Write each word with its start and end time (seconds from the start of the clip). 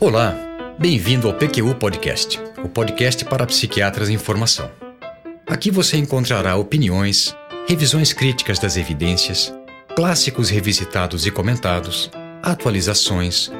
Olá, 0.00 0.34
bem-vindo 0.78 1.28
ao 1.28 1.34
PQU 1.34 1.74
Podcast, 1.74 2.40
o 2.64 2.68
podcast 2.68 3.24
para 3.26 3.46
psiquiatras 3.46 4.08
em 4.08 4.18
formação. 4.18 4.68
Aqui 5.46 5.70
você 5.70 5.98
encontrará 5.98 6.56
opiniões, 6.56 7.36
revisões 7.68 8.12
críticas 8.12 8.58
das 8.58 8.76
evidências, 8.76 9.52
clássicos 9.94 10.50
revisitados 10.50 11.26
e 11.26 11.30
comentados, 11.30 12.10
atualizações, 12.42 13.50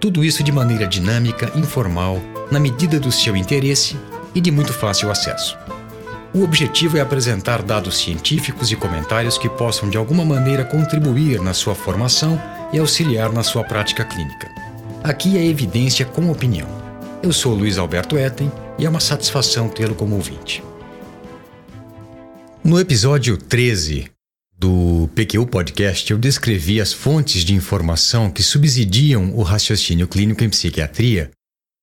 tudo 0.00 0.24
isso 0.24 0.42
de 0.42 0.50
maneira 0.50 0.86
dinâmica, 0.86 1.50
informal, 1.54 2.20
na 2.50 2.58
medida 2.58 2.98
do 2.98 3.12
seu 3.12 3.36
interesse 3.36 3.96
e 4.34 4.40
de 4.40 4.50
muito 4.50 4.72
fácil 4.72 5.10
acesso. 5.10 5.56
O 6.32 6.42
objetivo 6.42 6.96
é 6.96 7.00
apresentar 7.00 7.60
dados 7.62 7.98
científicos 7.98 8.70
e 8.70 8.76
comentários 8.76 9.36
que 9.36 9.48
possam 9.48 9.90
de 9.90 9.96
alguma 9.96 10.24
maneira 10.24 10.64
contribuir 10.64 11.40
na 11.40 11.52
sua 11.52 11.74
formação 11.74 12.40
e 12.72 12.78
auxiliar 12.78 13.32
na 13.32 13.42
sua 13.42 13.64
prática 13.64 14.04
clínica. 14.04 14.48
Aqui 15.02 15.36
é 15.36 15.44
evidência 15.44 16.06
com 16.06 16.30
opinião. 16.30 16.68
Eu 17.22 17.32
sou 17.32 17.52
Luiz 17.54 17.78
Alberto 17.78 18.16
Etten 18.16 18.50
e 18.78 18.86
é 18.86 18.88
uma 18.88 19.00
satisfação 19.00 19.68
tê-lo 19.68 19.94
como 19.94 20.14
ouvinte. 20.14 20.62
No 22.62 22.78
episódio 22.78 23.38
13 23.38 24.10
do 24.56 25.08
PQ 25.14 25.46
Podcast, 25.46 26.12
eu 26.12 26.18
descrevi 26.18 26.78
as 26.78 26.92
fontes 26.92 27.42
de 27.42 27.54
informação 27.54 28.30
que 28.30 28.42
subsidiam 28.42 29.34
o 29.34 29.42
raciocínio 29.42 30.06
clínico 30.06 30.44
em 30.44 30.50
psiquiatria, 30.50 31.30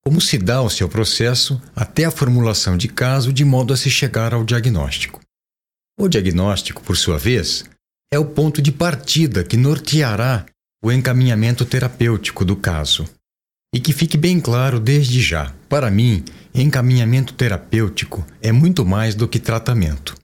como 0.05 0.21
se 0.21 0.37
dá 0.37 0.61
o 0.61 0.69
seu 0.69 0.87
processo 0.87 1.59
até 1.75 2.05
a 2.05 2.11
formulação 2.11 2.77
de 2.77 2.87
caso 2.87 3.33
de 3.33 3.43
modo 3.43 3.73
a 3.73 3.77
se 3.77 3.89
chegar 3.89 4.35
ao 4.35 4.43
diagnóstico. 4.43 5.19
O 5.99 6.07
diagnóstico, 6.07 6.83
por 6.83 6.95
sua 6.95 7.17
vez, 7.17 7.65
é 8.13 8.19
o 8.19 8.25
ponto 8.25 8.61
de 8.61 8.71
partida 8.71 9.43
que 9.43 9.57
norteará 9.57 10.45
o 10.83 10.91
encaminhamento 10.91 11.65
terapêutico 11.65 12.45
do 12.45 12.55
caso. 12.55 13.09
E 13.73 13.79
que 13.79 13.91
fique 13.91 14.15
bem 14.15 14.39
claro 14.39 14.79
desde 14.79 15.21
já: 15.21 15.53
para 15.67 15.89
mim, 15.89 16.23
encaminhamento 16.53 17.33
terapêutico 17.33 18.25
é 18.41 18.51
muito 18.51 18.85
mais 18.85 19.15
do 19.15 19.27
que 19.27 19.39
tratamento. 19.39 20.15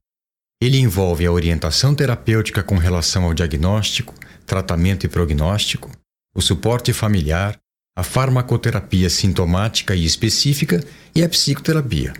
Ele 0.63 0.77
envolve 0.77 1.25
a 1.25 1.31
orientação 1.31 1.93
terapêutica 1.93 2.63
com 2.63 2.77
relação 2.77 3.25
ao 3.25 3.33
diagnóstico, 3.33 4.15
tratamento 4.45 5.05
e 5.05 5.09
prognóstico, 5.09 5.91
o 6.33 6.41
suporte 6.41 6.93
familiar, 6.93 7.59
a 7.97 8.01
farmacoterapia 8.01 9.09
sintomática 9.09 9.93
e 9.93 10.05
específica 10.05 10.81
e 11.13 11.21
a 11.21 11.27
psicoterapia. 11.27 12.13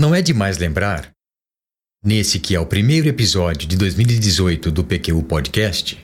Não 0.00 0.14
é 0.14 0.22
demais 0.22 0.56
lembrar, 0.56 1.12
nesse 2.02 2.40
que 2.40 2.54
é 2.54 2.60
o 2.60 2.64
primeiro 2.64 3.08
episódio 3.08 3.68
de 3.68 3.76
2018 3.76 4.70
do 4.70 4.82
PQU 4.82 5.22
Podcast, 5.24 6.02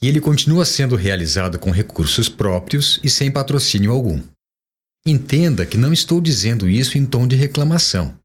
e 0.00 0.08
ele 0.08 0.22
continua 0.22 0.64
sendo 0.64 0.96
realizado 0.96 1.58
com 1.58 1.70
recursos 1.70 2.30
próprios 2.30 2.98
e 3.04 3.10
sem 3.10 3.30
patrocínio 3.30 3.92
algum. 3.92 4.22
Entenda 5.04 5.66
que 5.66 5.76
não 5.76 5.92
estou 5.92 6.18
dizendo 6.18 6.66
isso 6.66 6.96
em 6.96 7.04
tom 7.04 7.28
de 7.28 7.36
reclamação. 7.36 8.16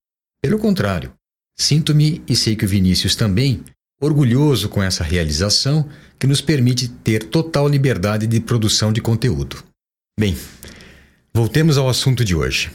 Pelo 0.41 0.57
contrário, 0.57 1.13
sinto-me, 1.57 2.21
e 2.27 2.35
sei 2.35 2.55
que 2.55 2.65
o 2.65 2.67
Vinícius 2.67 3.15
também, 3.15 3.63
orgulhoso 4.01 4.69
com 4.69 4.83
essa 4.83 5.03
realização 5.03 5.89
que 6.19 6.27
nos 6.27 6.41
permite 6.41 6.87
ter 6.87 7.23
total 7.23 7.67
liberdade 7.67 8.27
de 8.27 8.39
produção 8.39 8.91
de 8.91 9.01
conteúdo. 9.01 9.63
Bem, 10.19 10.37
voltemos 11.33 11.77
ao 11.77 11.89
assunto 11.89 12.23
de 12.23 12.35
hoje. 12.35 12.71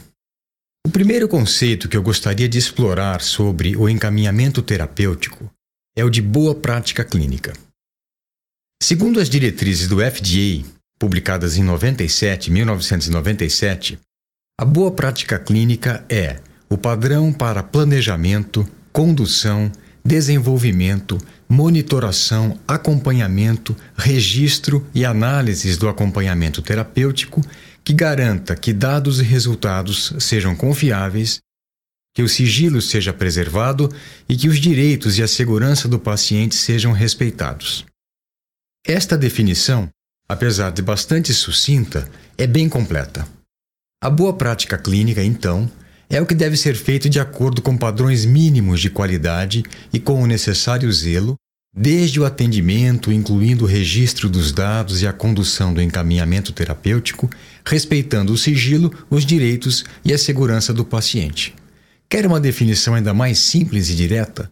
O 0.86 0.90
primeiro 0.90 1.28
conceito 1.28 1.88
que 1.88 1.96
eu 1.96 2.02
gostaria 2.02 2.48
de 2.48 2.58
explorar 2.58 3.20
sobre 3.20 3.76
o 3.76 3.88
encaminhamento 3.88 4.62
terapêutico 4.62 5.50
é 5.96 6.04
o 6.04 6.10
de 6.10 6.22
boa 6.22 6.54
prática 6.54 7.04
clínica. 7.04 7.52
Segundo 8.82 9.20
as 9.20 9.28
diretrizes 9.28 9.86
do 9.86 9.98
FDA, 9.98 10.66
publicadas 10.98 11.56
em 11.56 11.62
97, 11.62 12.50
1997, 12.50 13.98
a 14.58 14.64
boa 14.64 14.90
prática 14.90 15.38
clínica 15.38 16.04
é 16.08 16.40
o 16.68 16.78
padrão 16.78 17.32
para 17.32 17.62
planejamento, 17.62 18.66
condução, 18.92 19.70
desenvolvimento, 20.04 21.18
monitoração, 21.48 22.58
acompanhamento, 22.66 23.76
registro 23.96 24.86
e 24.94 25.04
análises 25.04 25.76
do 25.76 25.88
acompanhamento 25.88 26.62
terapêutico 26.62 27.42
que 27.84 27.92
garanta 27.92 28.54
que 28.54 28.72
dados 28.72 29.20
e 29.20 29.24
resultados 29.24 30.14
sejam 30.18 30.54
confiáveis, 30.54 31.40
que 32.14 32.22
o 32.22 32.28
sigilo 32.28 32.82
seja 32.82 33.12
preservado 33.12 33.88
e 34.28 34.36
que 34.36 34.48
os 34.48 34.58
direitos 34.58 35.18
e 35.18 35.22
a 35.22 35.28
segurança 35.28 35.88
do 35.88 35.98
paciente 35.98 36.54
sejam 36.54 36.92
respeitados. 36.92 37.84
Esta 38.86 39.16
definição, 39.16 39.88
apesar 40.28 40.70
de 40.70 40.82
bastante 40.82 41.32
sucinta, 41.32 42.10
é 42.36 42.46
bem 42.46 42.68
completa. 42.68 43.26
A 44.02 44.08
boa 44.08 44.32
prática 44.32 44.78
clínica, 44.78 45.22
então, 45.22 45.70
é 46.10 46.20
o 46.20 46.26
que 46.26 46.34
deve 46.34 46.56
ser 46.56 46.74
feito 46.74 47.08
de 47.08 47.20
acordo 47.20 47.62
com 47.62 47.76
padrões 47.76 48.24
mínimos 48.24 48.80
de 48.80 48.90
qualidade 48.90 49.62
e 49.92 50.00
com 50.00 50.20
o 50.20 50.26
necessário 50.26 50.92
zelo, 50.92 51.36
desde 51.72 52.18
o 52.18 52.24
atendimento, 52.24 53.12
incluindo 53.12 53.64
o 53.64 53.68
registro 53.68 54.28
dos 54.28 54.50
dados 54.50 55.02
e 55.02 55.06
a 55.06 55.12
condução 55.12 55.72
do 55.72 55.80
encaminhamento 55.80 56.52
terapêutico, 56.52 57.30
respeitando 57.64 58.32
o 58.32 58.38
sigilo, 58.38 58.92
os 59.08 59.24
direitos 59.24 59.84
e 60.04 60.12
a 60.12 60.18
segurança 60.18 60.74
do 60.74 60.84
paciente. 60.84 61.54
Quer 62.08 62.26
uma 62.26 62.40
definição 62.40 62.94
ainda 62.94 63.14
mais 63.14 63.38
simples 63.38 63.88
e 63.88 63.94
direta? 63.94 64.50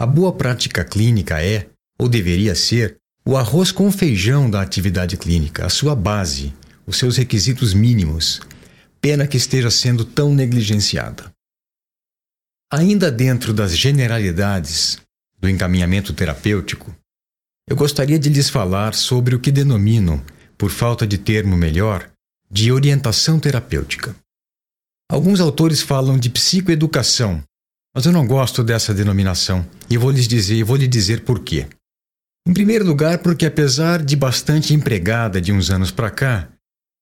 A 0.00 0.06
boa 0.06 0.32
prática 0.32 0.84
clínica 0.84 1.42
é, 1.42 1.66
ou 1.98 2.08
deveria 2.08 2.54
ser, 2.54 2.96
o 3.26 3.36
arroz 3.36 3.72
com 3.72 3.90
feijão 3.90 4.48
da 4.48 4.62
atividade 4.62 5.16
clínica, 5.16 5.66
a 5.66 5.68
sua 5.68 5.96
base, 5.96 6.54
os 6.86 6.96
seus 6.96 7.16
requisitos 7.16 7.74
mínimos. 7.74 8.40
Pena 9.00 9.26
que 9.26 9.36
esteja 9.36 9.70
sendo 9.70 10.04
tão 10.04 10.34
negligenciada. 10.34 11.32
Ainda 12.70 13.10
dentro 13.10 13.54
das 13.54 13.76
generalidades 13.76 14.98
do 15.38 15.48
encaminhamento 15.48 16.12
terapêutico, 16.12 16.94
eu 17.66 17.74
gostaria 17.74 18.18
de 18.18 18.28
lhes 18.28 18.50
falar 18.50 18.94
sobre 18.94 19.34
o 19.34 19.40
que 19.40 19.50
denomino, 19.50 20.24
por 20.58 20.70
falta 20.70 21.06
de 21.06 21.16
termo 21.16 21.56
melhor, 21.56 22.10
de 22.50 22.70
orientação 22.70 23.40
terapêutica. 23.40 24.14
Alguns 25.10 25.40
autores 25.40 25.80
falam 25.80 26.18
de 26.18 26.28
psicoeducação, 26.28 27.42
mas 27.94 28.04
eu 28.06 28.12
não 28.12 28.26
gosto 28.26 28.62
dessa 28.62 28.92
denominação 28.92 29.66
e 29.88 29.96
vou 29.96 30.10
lhes 30.10 30.28
dizer, 30.28 30.62
vou 30.62 30.76
lhe 30.76 30.86
dizer 30.86 31.24
por 31.24 31.40
quê. 31.40 31.66
Em 32.46 32.52
primeiro 32.52 32.84
lugar, 32.84 33.18
porque 33.18 33.46
apesar 33.46 34.02
de 34.02 34.14
bastante 34.14 34.74
empregada 34.74 35.40
de 35.40 35.52
uns 35.52 35.70
anos 35.70 35.90
para 35.90 36.10
cá, 36.10 36.48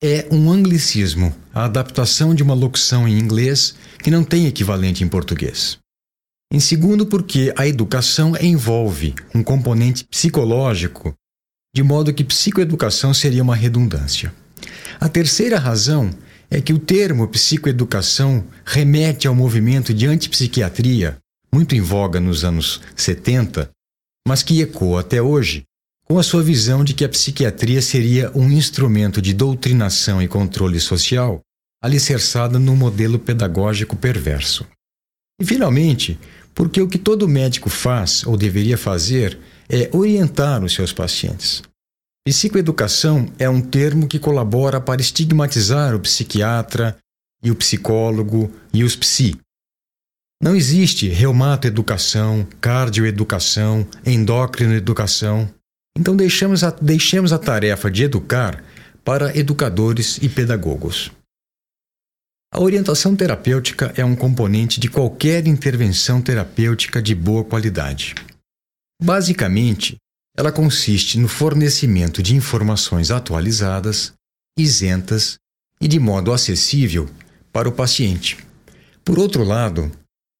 é 0.03 0.28
um 0.31 0.50
anglicismo, 0.50 1.34
a 1.53 1.64
adaptação 1.64 2.34
de 2.34 2.42
uma 2.42 2.54
locução 2.54 3.09
em 3.09 3.19
inglês 3.19 3.75
que 3.98 4.10
não 4.10 4.22
tem 4.22 4.47
equivalente 4.47 5.03
em 5.03 5.09
português. 5.09 5.78
Em 6.53 6.60
segundo, 6.60 7.04
porque 7.04 7.53
a 7.56 7.66
educação 7.66 8.34
envolve 8.41 9.14
um 9.34 9.42
componente 9.42 10.04
psicológico, 10.04 11.14
de 11.75 11.82
modo 11.82 12.14
que 12.14 12.25
psicoeducação 12.25 13.12
seria 13.12 13.42
uma 13.42 13.56
redundância. 13.56 14.32
A 15.00 15.08
terceira 15.08 15.58
razão 15.58 16.10
é 16.50 16.60
que 16.60 16.72
o 16.72 16.78
termo 16.78 17.28
psicoeducação 17.28 18.44
remete 18.64 19.26
ao 19.26 19.34
movimento 19.34 19.92
de 19.92 20.06
antipsiquiatria, 20.06 21.19
muito 21.53 21.75
em 21.75 21.81
voga 21.81 22.20
nos 22.20 22.44
anos 22.44 22.81
70, 22.97 23.70
mas 24.26 24.43
que 24.43 24.62
ecoa 24.62 25.00
até 25.00 25.20
hoje 25.20 25.64
com 26.08 26.19
a 26.19 26.22
sua 26.22 26.43
visão 26.43 26.82
de 26.82 26.94
que 26.94 27.05
a 27.05 27.08
psiquiatria 27.08 27.82
seria 27.82 28.32
um 28.34 28.50
instrumento 28.50 29.20
de 29.20 29.34
doutrinação 29.34 30.22
e 30.22 30.26
controle 30.26 30.81
social 30.81 31.40
alicerçada 31.82 32.58
num 32.58 32.75
modelo 32.75 33.19
pedagógico 33.19 33.94
perverso. 33.94 34.66
E, 35.40 35.44
finalmente, 35.44 36.19
porque 36.55 36.81
o 36.81 36.88
que 36.88 36.99
todo 36.99 37.28
médico 37.28 37.69
faz 37.69 38.26
ou 38.26 38.37
deveria 38.37 38.76
fazer 38.76 39.38
é 39.69 39.88
orientar 39.93 40.64
os 40.64 40.72
seus 40.72 40.93
pacientes. 40.93 41.62
Psicoeducação 42.26 43.31
é 43.38 43.49
um 43.49 43.60
termo 43.60 44.08
que 44.08 44.19
colabora 44.19 44.81
para 44.81 45.00
estigmatizar 45.00 45.94
o 45.94 46.00
psiquiatra 46.00 46.96
e 47.43 47.50
o 47.50 47.55
psicólogo 47.55 48.50
e 48.72 48.82
os 48.82 48.96
psi, 48.96 49.38
não 50.40 50.55
existe 50.55 51.08
reumatoeducação, 51.08 52.46
cardioeducação, 52.60 53.84
endócrinoeducação. 54.06 55.52
Então 55.98 56.14
deixamos 56.14 56.62
a, 56.62 56.70
deixemos 56.70 57.32
a 57.32 57.38
tarefa 57.38 57.90
de 57.90 58.04
educar 58.04 58.62
para 59.04 59.36
educadores 59.36 60.18
e 60.18 60.28
pedagogos. 60.28 61.10
A 62.52 62.60
orientação 62.60 63.16
terapêutica 63.16 63.92
é 63.96 64.04
um 64.04 64.14
componente 64.14 64.78
de 64.78 64.88
qualquer 64.88 65.46
intervenção 65.46 66.22
terapêutica 66.22 67.02
de 67.02 67.14
boa 67.14 67.44
qualidade. 67.44 68.14
Basicamente, 69.02 69.96
ela 70.36 70.52
consiste 70.52 71.18
no 71.18 71.28
fornecimento 71.28 72.22
de 72.22 72.34
informações 72.34 73.10
atualizadas, 73.10 74.12
isentas 74.58 75.36
e 75.80 75.88
de 75.88 75.98
modo 75.98 76.32
acessível 76.32 77.08
para 77.52 77.68
o 77.68 77.72
paciente. 77.72 78.38
Por 79.04 79.18
outro 79.18 79.42
lado, 79.42 79.90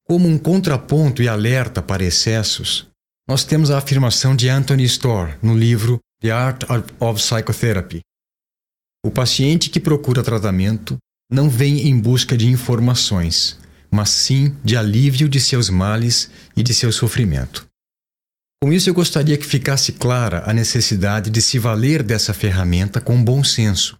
como 0.07 0.27
um 0.27 0.37
contraponto 0.37 1.21
e 1.21 1.27
alerta 1.27 1.81
para 1.81 2.03
excessos, 2.03 2.88
nós 3.29 3.43
temos 3.43 3.69
a 3.69 3.77
afirmação 3.77 4.35
de 4.35 4.49
Anthony 4.49 4.85
Storr 4.85 5.37
no 5.39 5.55
livro 5.55 5.99
The 6.19 6.31
Art 6.31 6.63
of 6.99 7.21
Psychotherapy. 7.21 7.99
O 9.05 9.11
paciente 9.11 9.69
que 9.69 9.79
procura 9.79 10.23
tratamento 10.23 10.97
não 11.31 11.47
vem 11.47 11.87
em 11.87 11.99
busca 11.99 12.35
de 12.35 12.47
informações, 12.47 13.59
mas 13.91 14.09
sim 14.09 14.57
de 14.63 14.75
alívio 14.75 15.29
de 15.29 15.39
seus 15.39 15.69
males 15.69 16.31
e 16.57 16.63
de 16.63 16.73
seu 16.73 16.91
sofrimento. 16.91 17.67
Com 18.63 18.73
isso, 18.73 18.89
eu 18.89 18.95
gostaria 18.95 19.37
que 19.37 19.45
ficasse 19.45 19.91
clara 19.91 20.49
a 20.49 20.51
necessidade 20.51 21.29
de 21.29 21.39
se 21.39 21.59
valer 21.59 22.01
dessa 22.01 22.33
ferramenta 22.33 22.99
com 22.99 23.23
bom 23.23 23.43
senso, 23.43 23.95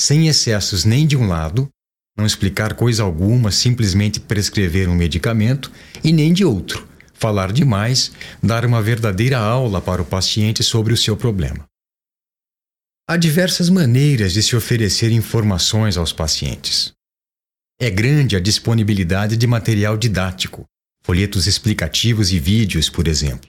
sem 0.00 0.28
excessos 0.28 0.84
nem 0.84 1.04
de 1.04 1.16
um 1.16 1.26
lado, 1.26 1.68
não 2.16 2.24
explicar 2.24 2.74
coisa 2.74 3.02
alguma, 3.02 3.50
simplesmente 3.50 4.20
prescrever 4.20 4.88
um 4.88 4.94
medicamento, 4.94 5.68
e 6.04 6.12
nem 6.12 6.32
de 6.32 6.44
outro, 6.44 6.87
falar 7.18 7.52
demais, 7.52 8.12
dar 8.42 8.64
uma 8.64 8.80
verdadeira 8.80 9.38
aula 9.38 9.80
para 9.80 10.00
o 10.00 10.04
paciente 10.04 10.62
sobre 10.62 10.94
o 10.94 10.96
seu 10.96 11.16
problema. 11.16 11.66
Há 13.08 13.16
diversas 13.16 13.68
maneiras 13.68 14.32
de 14.32 14.42
se 14.42 14.54
oferecer 14.54 15.10
informações 15.10 15.96
aos 15.96 16.12
pacientes. 16.12 16.92
É 17.80 17.90
grande 17.90 18.36
a 18.36 18.40
disponibilidade 18.40 19.36
de 19.36 19.46
material 19.46 19.96
didático, 19.96 20.64
folhetos 21.02 21.46
explicativos 21.46 22.32
e 22.32 22.38
vídeos, 22.38 22.90
por 22.90 23.08
exemplo. 23.08 23.48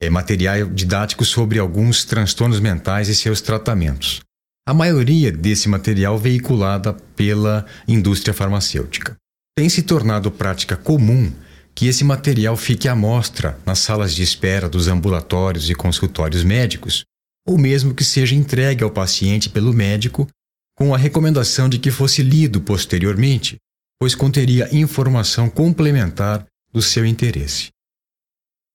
É 0.00 0.08
material 0.08 0.66
didático 0.68 1.24
sobre 1.24 1.58
alguns 1.58 2.04
transtornos 2.04 2.60
mentais 2.60 3.08
e 3.08 3.14
seus 3.14 3.40
tratamentos. 3.40 4.20
A 4.66 4.72
maioria 4.72 5.30
desse 5.30 5.68
material 5.68 6.18
veiculada 6.18 6.94
pela 7.16 7.66
indústria 7.86 8.32
farmacêutica. 8.32 9.16
Tem 9.56 9.68
se 9.68 9.82
tornado 9.82 10.30
prática 10.30 10.76
comum 10.76 11.32
que 11.74 11.86
esse 11.86 12.04
material 12.04 12.56
fique 12.56 12.88
à 12.88 12.94
mostra 12.94 13.58
nas 13.66 13.80
salas 13.80 14.14
de 14.14 14.22
espera 14.22 14.68
dos 14.68 14.86
ambulatórios 14.86 15.68
e 15.68 15.74
consultórios 15.74 16.44
médicos, 16.44 17.04
ou 17.46 17.58
mesmo 17.58 17.94
que 17.94 18.04
seja 18.04 18.34
entregue 18.34 18.84
ao 18.84 18.90
paciente 18.90 19.50
pelo 19.50 19.72
médico 19.72 20.28
com 20.76 20.94
a 20.94 20.98
recomendação 20.98 21.68
de 21.68 21.78
que 21.78 21.90
fosse 21.90 22.22
lido 22.22 22.60
posteriormente, 22.60 23.56
pois 24.00 24.14
conteria 24.14 24.74
informação 24.74 25.48
complementar 25.48 26.46
do 26.72 26.82
seu 26.82 27.04
interesse. 27.04 27.68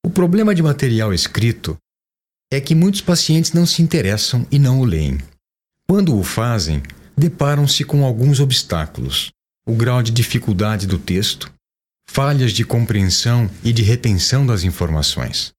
O 0.06 0.10
problema 0.10 0.56
de 0.56 0.64
material 0.64 1.14
escrito 1.14 1.78
é 2.52 2.60
que 2.62 2.74
muitos 2.74 3.02
pacientes 3.02 3.54
não 3.54 3.66
se 3.66 3.82
interessam 3.82 4.48
e 4.52 4.58
não 4.58 4.80
o 4.80 4.86
leem. 4.86 5.18
Quando 5.88 6.18
o 6.18 6.24
fazem, 6.24 6.82
deparam-se 7.18 7.84
com 7.84 8.06
alguns 8.06 8.40
obstáculos: 8.40 9.30
o 9.68 9.76
grau 9.76 10.02
de 10.02 10.12
dificuldade 10.12 10.88
do 10.88 10.98
texto, 10.98 11.52
falhas 12.12 12.54
de 12.54 12.66
compreensão 12.66 13.48
e 13.64 13.72
de 13.72 13.84
retenção 13.84 14.44
das 14.44 14.64
informações. 14.64 15.54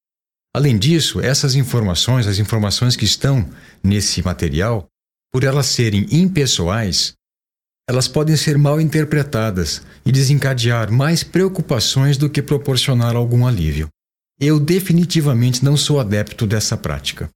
Além 0.53 0.77
disso, 0.77 1.21
essas 1.21 1.55
informações, 1.55 2.27
as 2.27 2.41
informações 2.41 2.97
que 2.97 3.05
estão 3.05 3.49
nesse 3.85 4.21
material, 4.21 4.89
por 5.33 5.45
elas 5.45 5.67
serem 5.67 6.09
impessoais, 6.11 7.13
elas 7.89 8.09
podem 8.09 8.37
ser 8.37 8.59
mal 8.59 8.81
interpretadas 8.81 9.81
e 10.05 10.11
desencadear 10.11 10.91
mais 10.91 11.23
preocupações 11.23 12.17
do 12.17 12.29
que 12.29 12.43
proporcionar 12.43 13.15
algum 13.15 13.47
alívio. 13.47 13.89
Eu 14.41 14.59
definitivamente 14.59 15.65
não 15.65 15.77
sou 15.77 16.01
adepto 16.01 16.49
dessa 16.49 16.77
prática. 16.77 17.31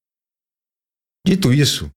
Dito 1.24 1.52
isso, 1.52 1.88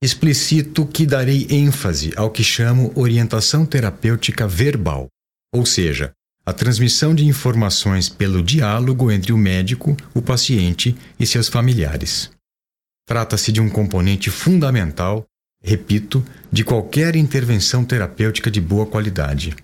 explicito 0.00 0.86
que 0.86 1.04
darei 1.04 1.48
ênfase 1.50 2.12
ao 2.16 2.30
que 2.30 2.44
chamo 2.44 2.92
orientação 2.94 3.66
terapêutica 3.66 4.46
verbal, 4.46 5.08
ou 5.52 5.66
seja, 5.66 6.14
a 6.46 6.52
transmissão 6.52 7.14
de 7.14 7.24
informações 7.24 8.08
pelo 8.08 8.42
diálogo 8.42 9.10
entre 9.10 9.32
o 9.32 9.38
médico, 9.38 9.96
o 10.12 10.20
paciente 10.20 10.96
e 11.18 11.26
seus 11.26 11.48
familiares. 11.48 12.30
Trata-se 13.06 13.50
de 13.50 13.60
um 13.60 13.70
componente 13.70 14.30
fundamental, 14.30 15.24
repito, 15.62 16.24
de 16.52 16.64
qualquer 16.64 17.16
intervenção 17.16 17.84
terapêutica 17.84 18.50
de 18.50 18.60
boa 18.60 18.86
qualidade. 18.86 19.54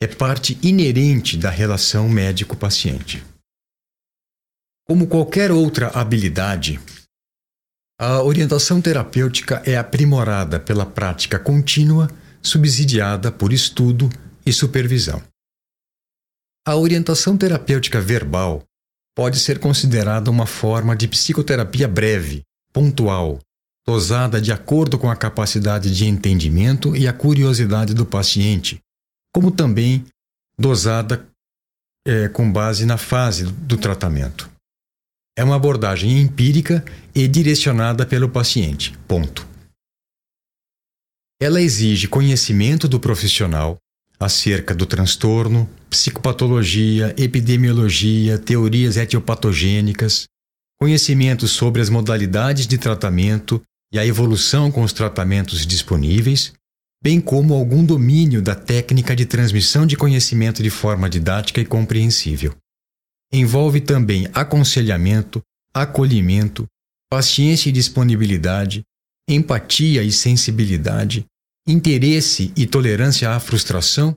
É 0.00 0.06
parte 0.06 0.58
inerente 0.62 1.36
da 1.36 1.50
relação 1.50 2.08
médico-paciente. 2.08 3.22
Como 4.84 5.06
qualquer 5.06 5.52
outra 5.52 5.88
habilidade, 5.88 6.80
a 8.00 8.20
orientação 8.20 8.80
terapêutica 8.80 9.62
é 9.64 9.76
aprimorada 9.76 10.58
pela 10.58 10.84
prática 10.84 11.38
contínua, 11.38 12.10
subsidiada 12.42 13.30
por 13.30 13.52
estudo 13.52 14.10
e 14.44 14.52
supervisão. 14.52 15.22
A 16.64 16.76
orientação 16.76 17.36
terapêutica 17.36 18.00
verbal 18.00 18.62
pode 19.16 19.40
ser 19.40 19.58
considerada 19.58 20.30
uma 20.30 20.46
forma 20.46 20.94
de 20.94 21.08
psicoterapia 21.08 21.88
breve, 21.88 22.42
pontual, 22.72 23.40
dosada 23.84 24.40
de 24.40 24.52
acordo 24.52 24.96
com 24.96 25.10
a 25.10 25.16
capacidade 25.16 25.92
de 25.92 26.06
entendimento 26.06 26.94
e 26.94 27.08
a 27.08 27.12
curiosidade 27.12 27.94
do 27.94 28.06
paciente, 28.06 28.78
como 29.34 29.50
também 29.50 30.04
dosada 30.56 31.28
é, 32.06 32.28
com 32.28 32.50
base 32.50 32.86
na 32.86 32.96
fase 32.96 33.44
do 33.44 33.76
tratamento. 33.76 34.48
É 35.36 35.42
uma 35.42 35.56
abordagem 35.56 36.20
empírica 36.20 36.84
e 37.12 37.26
direcionada 37.26 38.06
pelo 38.06 38.28
paciente. 38.28 38.96
Ponto. 39.08 39.44
Ela 41.40 41.60
exige 41.60 42.06
conhecimento 42.06 42.86
do 42.86 43.00
profissional, 43.00 43.78
acerca 44.24 44.74
do 44.74 44.86
transtorno, 44.86 45.68
psicopatologia, 45.90 47.14
epidemiologia, 47.18 48.38
teorias 48.38 48.96
etiopatogênicas, 48.96 50.26
conhecimento 50.80 51.46
sobre 51.46 51.82
as 51.82 51.88
modalidades 51.88 52.66
de 52.66 52.78
tratamento 52.78 53.62
e 53.92 53.98
a 53.98 54.06
evolução 54.06 54.70
com 54.70 54.82
os 54.82 54.92
tratamentos 54.92 55.66
disponíveis, 55.66 56.52
bem 57.02 57.20
como 57.20 57.52
algum 57.54 57.84
domínio 57.84 58.40
da 58.40 58.54
técnica 58.54 59.14
de 59.14 59.26
transmissão 59.26 59.86
de 59.86 59.96
conhecimento 59.96 60.62
de 60.62 60.70
forma 60.70 61.10
didática 61.10 61.60
e 61.60 61.64
compreensível. 61.64 62.54
Envolve 63.32 63.80
também 63.80 64.28
aconselhamento, 64.32 65.42
acolhimento, 65.74 66.66
paciência 67.10 67.68
e 67.68 67.72
disponibilidade, 67.72 68.82
empatia 69.28 70.02
e 70.02 70.12
sensibilidade, 70.12 71.24
interesse 71.66 72.52
e 72.56 72.66
tolerância 72.66 73.30
à 73.30 73.40
frustração 73.40 74.16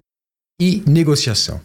e 0.60 0.84
negociação. 0.88 1.62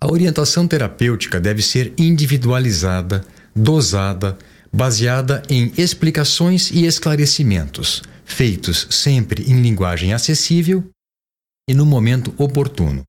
A 0.00 0.10
orientação 0.10 0.68
terapêutica 0.68 1.40
deve 1.40 1.62
ser 1.62 1.94
individualizada, 1.98 3.24
dosada, 3.54 4.38
baseada 4.72 5.42
em 5.48 5.72
explicações 5.78 6.70
e 6.70 6.84
esclarecimentos, 6.84 8.02
feitos 8.24 8.86
sempre 8.90 9.44
em 9.50 9.62
linguagem 9.62 10.12
acessível 10.12 10.88
e 11.68 11.74
no 11.74 11.86
momento 11.86 12.34
oportuno. 12.36 13.02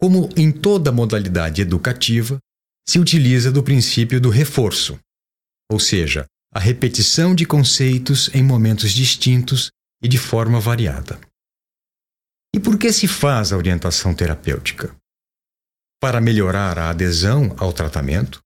Como 0.00 0.28
em 0.36 0.52
toda 0.52 0.92
modalidade 0.92 1.60
educativa, 1.62 2.38
se 2.88 2.98
utiliza 2.98 3.50
do 3.50 3.62
princípio 3.62 4.20
do 4.20 4.30
reforço, 4.30 4.98
ou 5.70 5.80
seja, 5.80 6.24
a 6.54 6.60
repetição 6.60 7.34
de 7.34 7.44
conceitos 7.44 8.30
em 8.32 8.42
momentos 8.42 8.92
distintos 8.92 9.70
e 10.02 10.08
de 10.08 10.18
forma 10.18 10.60
variada. 10.60 11.18
E 12.54 12.60
por 12.60 12.78
que 12.78 12.92
se 12.92 13.06
faz 13.06 13.52
a 13.52 13.56
orientação 13.56 14.14
terapêutica? 14.14 14.94
Para 16.00 16.20
melhorar 16.20 16.78
a 16.78 16.90
adesão 16.90 17.54
ao 17.58 17.72
tratamento, 17.72 18.40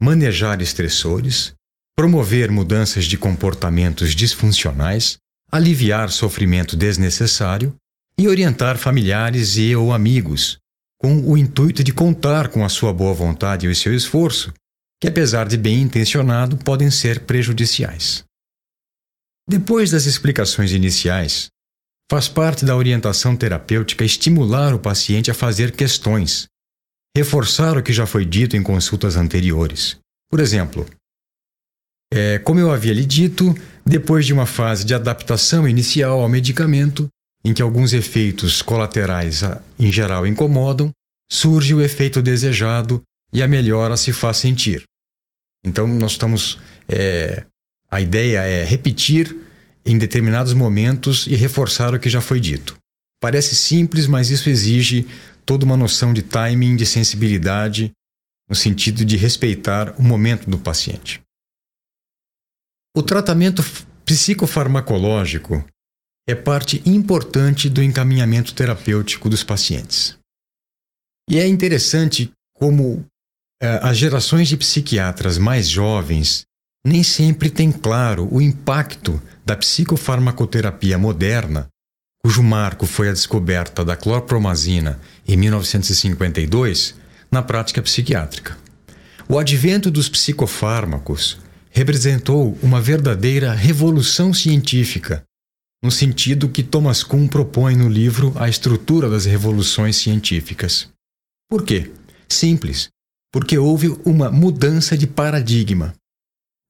manejar 0.00 0.60
estressores, 0.60 1.54
promover 1.96 2.50
mudanças 2.50 3.04
de 3.06 3.16
comportamentos 3.16 4.14
disfuncionais, 4.14 5.18
aliviar 5.50 6.10
sofrimento 6.10 6.76
desnecessário 6.76 7.74
e 8.18 8.28
orientar 8.28 8.78
familiares 8.78 9.56
e 9.56 9.74
ou 9.74 9.92
amigos, 9.92 10.58
com 10.98 11.20
o 11.20 11.36
intuito 11.36 11.84
de 11.84 11.92
contar 11.92 12.48
com 12.48 12.64
a 12.64 12.68
sua 12.68 12.92
boa 12.92 13.14
vontade 13.14 13.66
e 13.66 13.68
o 13.68 13.76
seu 13.76 13.94
esforço, 13.94 14.52
que 15.00 15.08
apesar 15.08 15.46
de 15.46 15.56
bem 15.56 15.82
intencionado 15.82 16.56
podem 16.56 16.90
ser 16.90 17.20
prejudiciais. 17.20 18.25
Depois 19.48 19.90
das 19.90 20.06
explicações 20.06 20.72
iniciais, 20.72 21.48
faz 22.10 22.28
parte 22.28 22.64
da 22.64 22.76
orientação 22.76 23.36
terapêutica 23.36 24.04
estimular 24.04 24.74
o 24.74 24.78
paciente 24.78 25.30
a 25.30 25.34
fazer 25.34 25.72
questões, 25.72 26.46
reforçar 27.16 27.78
o 27.78 27.82
que 27.82 27.92
já 27.92 28.06
foi 28.06 28.24
dito 28.24 28.56
em 28.56 28.62
consultas 28.62 29.16
anteriores. 29.16 29.96
Por 30.30 30.40
exemplo, 30.40 30.86
é, 32.12 32.38
como 32.38 32.60
eu 32.60 32.72
havia 32.72 32.92
lhe 32.92 33.04
dito, 33.04 33.54
depois 33.84 34.26
de 34.26 34.32
uma 34.32 34.46
fase 34.46 34.84
de 34.84 34.94
adaptação 34.94 35.68
inicial 35.68 36.20
ao 36.20 36.28
medicamento, 36.28 37.08
em 37.44 37.54
que 37.54 37.62
alguns 37.62 37.92
efeitos 37.92 38.62
colaterais 38.62 39.42
em 39.78 39.92
geral 39.92 40.26
incomodam, 40.26 40.90
surge 41.30 41.74
o 41.74 41.80
efeito 41.80 42.20
desejado 42.20 43.02
e 43.32 43.42
a 43.42 43.48
melhora 43.48 43.96
se 43.96 44.12
faz 44.12 44.38
sentir. 44.38 44.84
Então, 45.64 45.86
nós 45.86 46.12
estamos. 46.12 46.58
É, 46.88 47.44
a 47.90 48.00
ideia 48.00 48.40
é 48.40 48.64
repetir 48.64 49.36
em 49.84 49.96
determinados 49.96 50.52
momentos 50.52 51.26
e 51.26 51.36
reforçar 51.36 51.94
o 51.94 52.00
que 52.00 52.10
já 52.10 52.20
foi 52.20 52.40
dito. 52.40 52.76
Parece 53.20 53.54
simples, 53.54 54.06
mas 54.06 54.30
isso 54.30 54.50
exige 54.50 55.06
toda 55.44 55.64
uma 55.64 55.76
noção 55.76 56.12
de 56.12 56.22
timing, 56.22 56.76
de 56.76 56.84
sensibilidade, 56.84 57.92
no 58.48 58.54
sentido 58.54 59.04
de 59.04 59.16
respeitar 59.16 59.94
o 59.98 60.02
momento 60.02 60.50
do 60.50 60.58
paciente. 60.58 61.22
O 62.96 63.02
tratamento 63.02 63.62
psicofarmacológico 64.04 65.64
é 66.28 66.34
parte 66.34 66.82
importante 66.84 67.68
do 67.68 67.82
encaminhamento 67.82 68.54
terapêutico 68.54 69.28
dos 69.28 69.44
pacientes. 69.44 70.16
E 71.30 71.38
é 71.38 71.46
interessante 71.46 72.32
como 72.54 73.04
eh, 73.60 73.80
as 73.82 73.96
gerações 73.96 74.48
de 74.48 74.56
psiquiatras 74.56 75.38
mais 75.38 75.68
jovens 75.68 76.44
nem 76.86 77.02
sempre 77.02 77.50
têm 77.50 77.72
claro 77.72 78.28
o 78.30 78.40
impacto 78.40 79.20
da 79.44 79.56
psicofarmacoterapia 79.56 80.96
moderna, 80.96 81.66
cujo 82.22 82.44
marco 82.44 82.86
foi 82.86 83.08
a 83.08 83.12
descoberta 83.12 83.84
da 83.84 83.96
clorpromazina 83.96 85.00
em 85.26 85.36
1952, 85.36 86.94
na 87.28 87.42
prática 87.42 87.82
psiquiátrica. 87.82 88.56
O 89.28 89.36
advento 89.36 89.90
dos 89.90 90.08
psicofármacos 90.08 91.38
representou 91.70 92.56
uma 92.62 92.80
verdadeira 92.80 93.52
revolução 93.52 94.32
científica, 94.32 95.24
no 95.82 95.90
sentido 95.90 96.48
que 96.48 96.62
Thomas 96.62 97.02
Kuhn 97.02 97.26
propõe 97.26 97.74
no 97.74 97.88
livro 97.88 98.32
A 98.36 98.48
Estrutura 98.48 99.10
das 99.10 99.24
Revoluções 99.24 99.96
Científicas. 99.96 100.88
Por 101.50 101.64
quê? 101.64 101.90
Simples 102.28 102.88
porque 103.36 103.58
houve 103.58 103.88
uma 104.02 104.30
mudança 104.30 104.96
de 104.96 105.06
paradigma. 105.06 105.92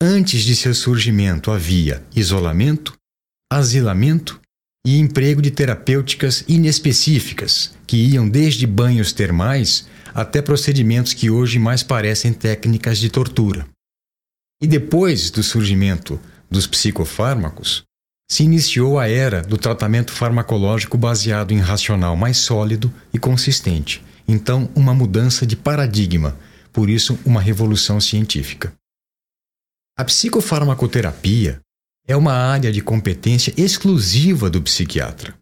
Antes 0.02 0.42
de 0.42 0.54
seu 0.54 0.74
surgimento 0.74 1.50
havia 1.50 2.04
isolamento, 2.14 2.92
asilamento 3.50 4.40
e 4.86 4.98
emprego 4.98 5.40
de 5.40 5.50
terapêuticas 5.50 6.44
inespecíficas, 6.46 7.74
que 7.86 7.96
iam 7.96 8.28
desde 8.28 8.66
banhos 8.66 9.12
termais 9.12 9.86
até 10.14 10.42
procedimentos 10.42 11.12
que 11.12 11.30
hoje 11.30 11.58
mais 11.58 11.82
parecem 11.82 12.32
técnicas 12.32 12.98
de 12.98 13.08
tortura. 13.08 13.66
E 14.62 14.66
depois 14.66 15.30
do 15.30 15.42
surgimento 15.42 16.20
dos 16.50 16.66
psicofármacos, 16.66 17.82
se 18.30 18.42
iniciou 18.42 18.98
a 18.98 19.08
era 19.08 19.42
do 19.42 19.56
tratamento 19.56 20.12
farmacológico 20.12 20.98
baseado 20.98 21.52
em 21.52 21.58
racional 21.58 22.16
mais 22.16 22.38
sólido 22.38 22.92
e 23.14 23.18
consistente. 23.18 24.02
Então, 24.28 24.68
uma 24.74 24.94
mudança 24.94 25.46
de 25.46 25.56
paradigma 25.56 26.36
por 26.76 26.90
isso, 26.90 27.18
uma 27.24 27.40
revolução 27.40 27.98
científica. 27.98 28.70
A 29.98 30.04
psicofarmacoterapia 30.04 31.58
é 32.06 32.14
uma 32.14 32.34
área 32.34 32.70
de 32.70 32.82
competência 32.82 33.54
exclusiva 33.56 34.50
do 34.50 34.60
psiquiatra. 34.60 35.34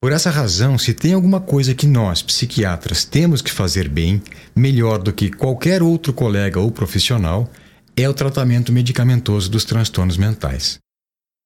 Por 0.00 0.12
essa 0.12 0.30
razão, 0.30 0.78
se 0.78 0.94
tem 0.94 1.12
alguma 1.12 1.40
coisa 1.40 1.74
que 1.74 1.88
nós, 1.88 2.22
psiquiatras, 2.22 3.04
temos 3.04 3.42
que 3.42 3.50
fazer 3.50 3.88
bem, 3.88 4.22
melhor 4.54 5.02
do 5.02 5.12
que 5.12 5.28
qualquer 5.28 5.82
outro 5.82 6.12
colega 6.12 6.60
ou 6.60 6.70
profissional, 6.70 7.50
é 7.96 8.08
o 8.08 8.14
tratamento 8.14 8.72
medicamentoso 8.72 9.50
dos 9.50 9.64
transtornos 9.64 10.16
mentais. 10.16 10.78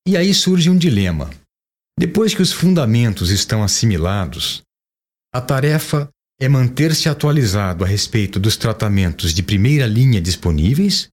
E 0.06 0.14
aí 0.14 0.34
surge 0.34 0.68
um 0.68 0.76
dilema. 0.76 1.30
Depois 1.98 2.34
que 2.34 2.42
os 2.42 2.52
fundamentos 2.52 3.30
estão 3.30 3.62
assimilados, 3.62 4.60
a 5.32 5.40
tarefa 5.40 6.10
é 6.38 6.46
manter-se 6.46 7.08
atualizado 7.08 7.84
a 7.84 7.86
respeito 7.86 8.38
dos 8.38 8.58
tratamentos 8.58 9.32
de 9.32 9.42
primeira 9.42 9.86
linha 9.86 10.20
disponíveis 10.20 11.08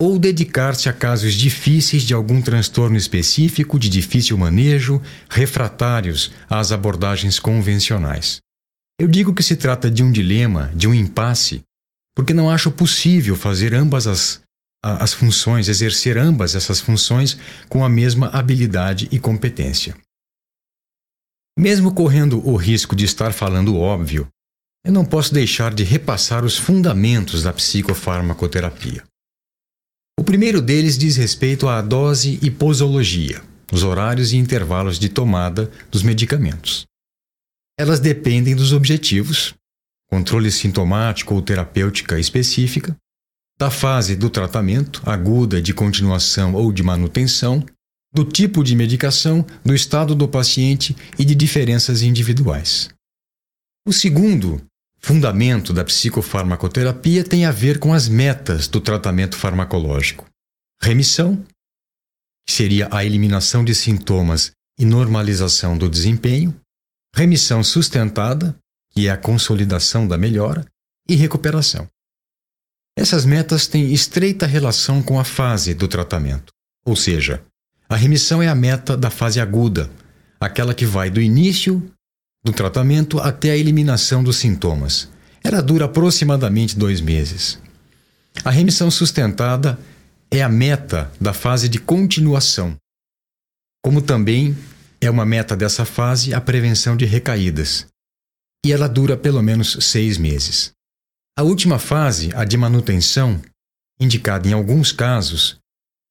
ou 0.00 0.18
dedicar-se 0.18 0.88
a 0.88 0.92
casos 0.92 1.34
difíceis 1.34 2.02
de 2.02 2.12
algum 2.12 2.42
transtorno 2.42 2.96
específico 2.96 3.78
de 3.78 3.88
difícil 3.88 4.36
manejo, 4.36 5.00
refratários 5.30 6.32
às 6.48 6.72
abordagens 6.72 7.38
convencionais. 7.38 8.38
Eu 9.00 9.08
digo 9.08 9.34
que 9.34 9.42
se 9.42 9.56
trata 9.56 9.90
de 9.90 10.02
um 10.02 10.10
dilema, 10.10 10.70
de 10.74 10.86
um 10.88 10.94
impasse, 10.94 11.62
porque 12.14 12.34
não 12.34 12.50
acho 12.50 12.70
possível 12.70 13.36
fazer 13.36 13.74
ambas 13.74 14.06
as, 14.06 14.40
as 14.82 15.12
funções, 15.12 15.68
exercer 15.68 16.16
ambas 16.18 16.54
essas 16.54 16.80
funções 16.80 17.36
com 17.68 17.84
a 17.84 17.88
mesma 17.88 18.28
habilidade 18.28 19.08
e 19.10 19.18
competência. 19.18 19.96
Mesmo 21.58 21.94
correndo 21.94 22.46
o 22.46 22.56
risco 22.56 22.96
de 22.96 23.04
estar 23.04 23.32
falando 23.32 23.76
óbvio, 23.78 24.28
eu 24.84 24.92
não 24.92 25.04
posso 25.04 25.32
deixar 25.32 25.72
de 25.72 25.82
repassar 25.82 26.44
os 26.44 26.58
fundamentos 26.58 27.44
da 27.44 27.52
psicofarmacoterapia. 27.52 29.02
O 30.18 30.24
primeiro 30.24 30.62
deles 30.62 30.96
diz 30.96 31.16
respeito 31.16 31.68
à 31.68 31.82
dose 31.82 32.38
e 32.42 32.50
posologia, 32.50 33.42
os 33.72 33.82
horários 33.82 34.32
e 34.32 34.36
intervalos 34.36 34.98
de 34.98 35.08
tomada 35.08 35.70
dos 35.90 36.02
medicamentos. 36.02 36.84
Elas 37.78 37.98
dependem 37.98 38.54
dos 38.54 38.72
objetivos, 38.72 39.54
controle 40.08 40.50
sintomático 40.50 41.34
ou 41.34 41.42
terapêutica 41.42 42.18
específica, 42.18 42.96
da 43.58 43.70
fase 43.70 44.16
do 44.16 44.30
tratamento, 44.30 45.02
aguda, 45.04 45.60
de 45.60 45.74
continuação 45.74 46.54
ou 46.54 46.72
de 46.72 46.82
manutenção, 46.82 47.64
do 48.12 48.24
tipo 48.24 48.62
de 48.62 48.76
medicação, 48.76 49.44
do 49.64 49.74
estado 49.74 50.14
do 50.14 50.28
paciente 50.28 50.96
e 51.18 51.24
de 51.24 51.34
diferenças 51.34 52.02
individuais. 52.02 52.88
O 53.86 53.92
segundo 53.92 54.64
fundamento 55.04 55.74
da 55.74 55.84
psicofarmacoterapia 55.84 57.22
tem 57.22 57.44
a 57.44 57.50
ver 57.50 57.78
com 57.78 57.92
as 57.92 58.08
metas 58.08 58.66
do 58.66 58.80
tratamento 58.80 59.36
farmacológico. 59.36 60.24
Remissão, 60.80 61.44
que 62.46 62.54
seria 62.54 62.88
a 62.90 63.04
eliminação 63.04 63.62
de 63.62 63.74
sintomas 63.74 64.52
e 64.78 64.86
normalização 64.86 65.76
do 65.76 65.90
desempenho, 65.90 66.58
remissão 67.14 67.62
sustentada, 67.62 68.56
que 68.92 69.06
é 69.06 69.10
a 69.10 69.16
consolidação 69.18 70.08
da 70.08 70.16
melhora, 70.16 70.64
e 71.06 71.14
recuperação. 71.14 71.86
Essas 72.96 73.26
metas 73.26 73.66
têm 73.66 73.92
estreita 73.92 74.46
relação 74.46 75.02
com 75.02 75.20
a 75.20 75.24
fase 75.24 75.74
do 75.74 75.86
tratamento, 75.86 76.50
ou 76.82 76.96
seja, 76.96 77.44
a 77.90 77.94
remissão 77.94 78.42
é 78.42 78.48
a 78.48 78.54
meta 78.54 78.96
da 78.96 79.10
fase 79.10 79.38
aguda, 79.38 79.90
aquela 80.40 80.72
que 80.72 80.86
vai 80.86 81.10
do 81.10 81.20
início 81.20 81.93
do 82.44 82.52
tratamento 82.52 83.18
até 83.18 83.50
a 83.52 83.56
eliminação 83.56 84.22
dos 84.22 84.36
sintomas. 84.36 85.08
Ela 85.42 85.62
dura 85.62 85.86
aproximadamente 85.86 86.76
dois 86.76 87.00
meses. 87.00 87.58
A 88.44 88.50
remissão 88.50 88.90
sustentada 88.90 89.78
é 90.30 90.42
a 90.42 90.48
meta 90.48 91.10
da 91.20 91.32
fase 91.32 91.68
de 91.68 91.78
continuação, 91.78 92.76
como 93.82 94.02
também 94.02 94.56
é 95.00 95.10
uma 95.10 95.24
meta 95.24 95.56
dessa 95.56 95.84
fase 95.84 96.34
a 96.34 96.40
prevenção 96.40 96.96
de 96.96 97.04
recaídas, 97.04 97.86
e 98.64 98.72
ela 98.72 98.88
dura 98.88 99.16
pelo 99.16 99.42
menos 99.42 99.76
seis 99.80 100.18
meses. 100.18 100.72
A 101.38 101.42
última 101.42 101.78
fase, 101.78 102.30
a 102.34 102.44
de 102.44 102.56
manutenção, 102.56 103.40
indicada 104.00 104.48
em 104.48 104.52
alguns 104.52 104.92
casos, 104.92 105.58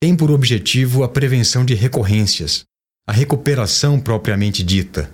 tem 0.02 0.16
por 0.16 0.32
objetivo 0.32 1.04
a 1.04 1.10
prevenção 1.10 1.66
de 1.66 1.74
recorrências, 1.74 2.64
a 3.08 3.12
recuperação 3.12 4.00
propriamente 4.00 4.64
dita, 4.64 5.10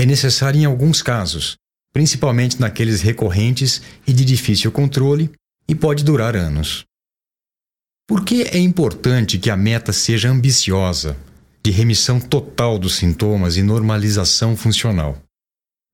é 0.00 0.06
necessária 0.06 0.58
em 0.58 0.64
alguns 0.64 1.02
casos, 1.02 1.58
principalmente 1.92 2.58
naqueles 2.58 3.02
recorrentes 3.02 3.82
e 4.06 4.14
de 4.14 4.24
difícil 4.24 4.72
controle, 4.72 5.30
e 5.68 5.74
pode 5.74 6.02
durar 6.02 6.34
anos. 6.34 6.86
Por 8.08 8.24
que 8.24 8.44
é 8.44 8.56
importante 8.56 9.38
que 9.38 9.50
a 9.50 9.56
meta 9.58 9.92
seja 9.92 10.30
ambiciosa, 10.30 11.18
de 11.62 11.70
remissão 11.70 12.18
total 12.18 12.78
dos 12.78 12.94
sintomas 12.94 13.58
e 13.58 13.62
normalização 13.62 14.56
funcional? 14.56 15.18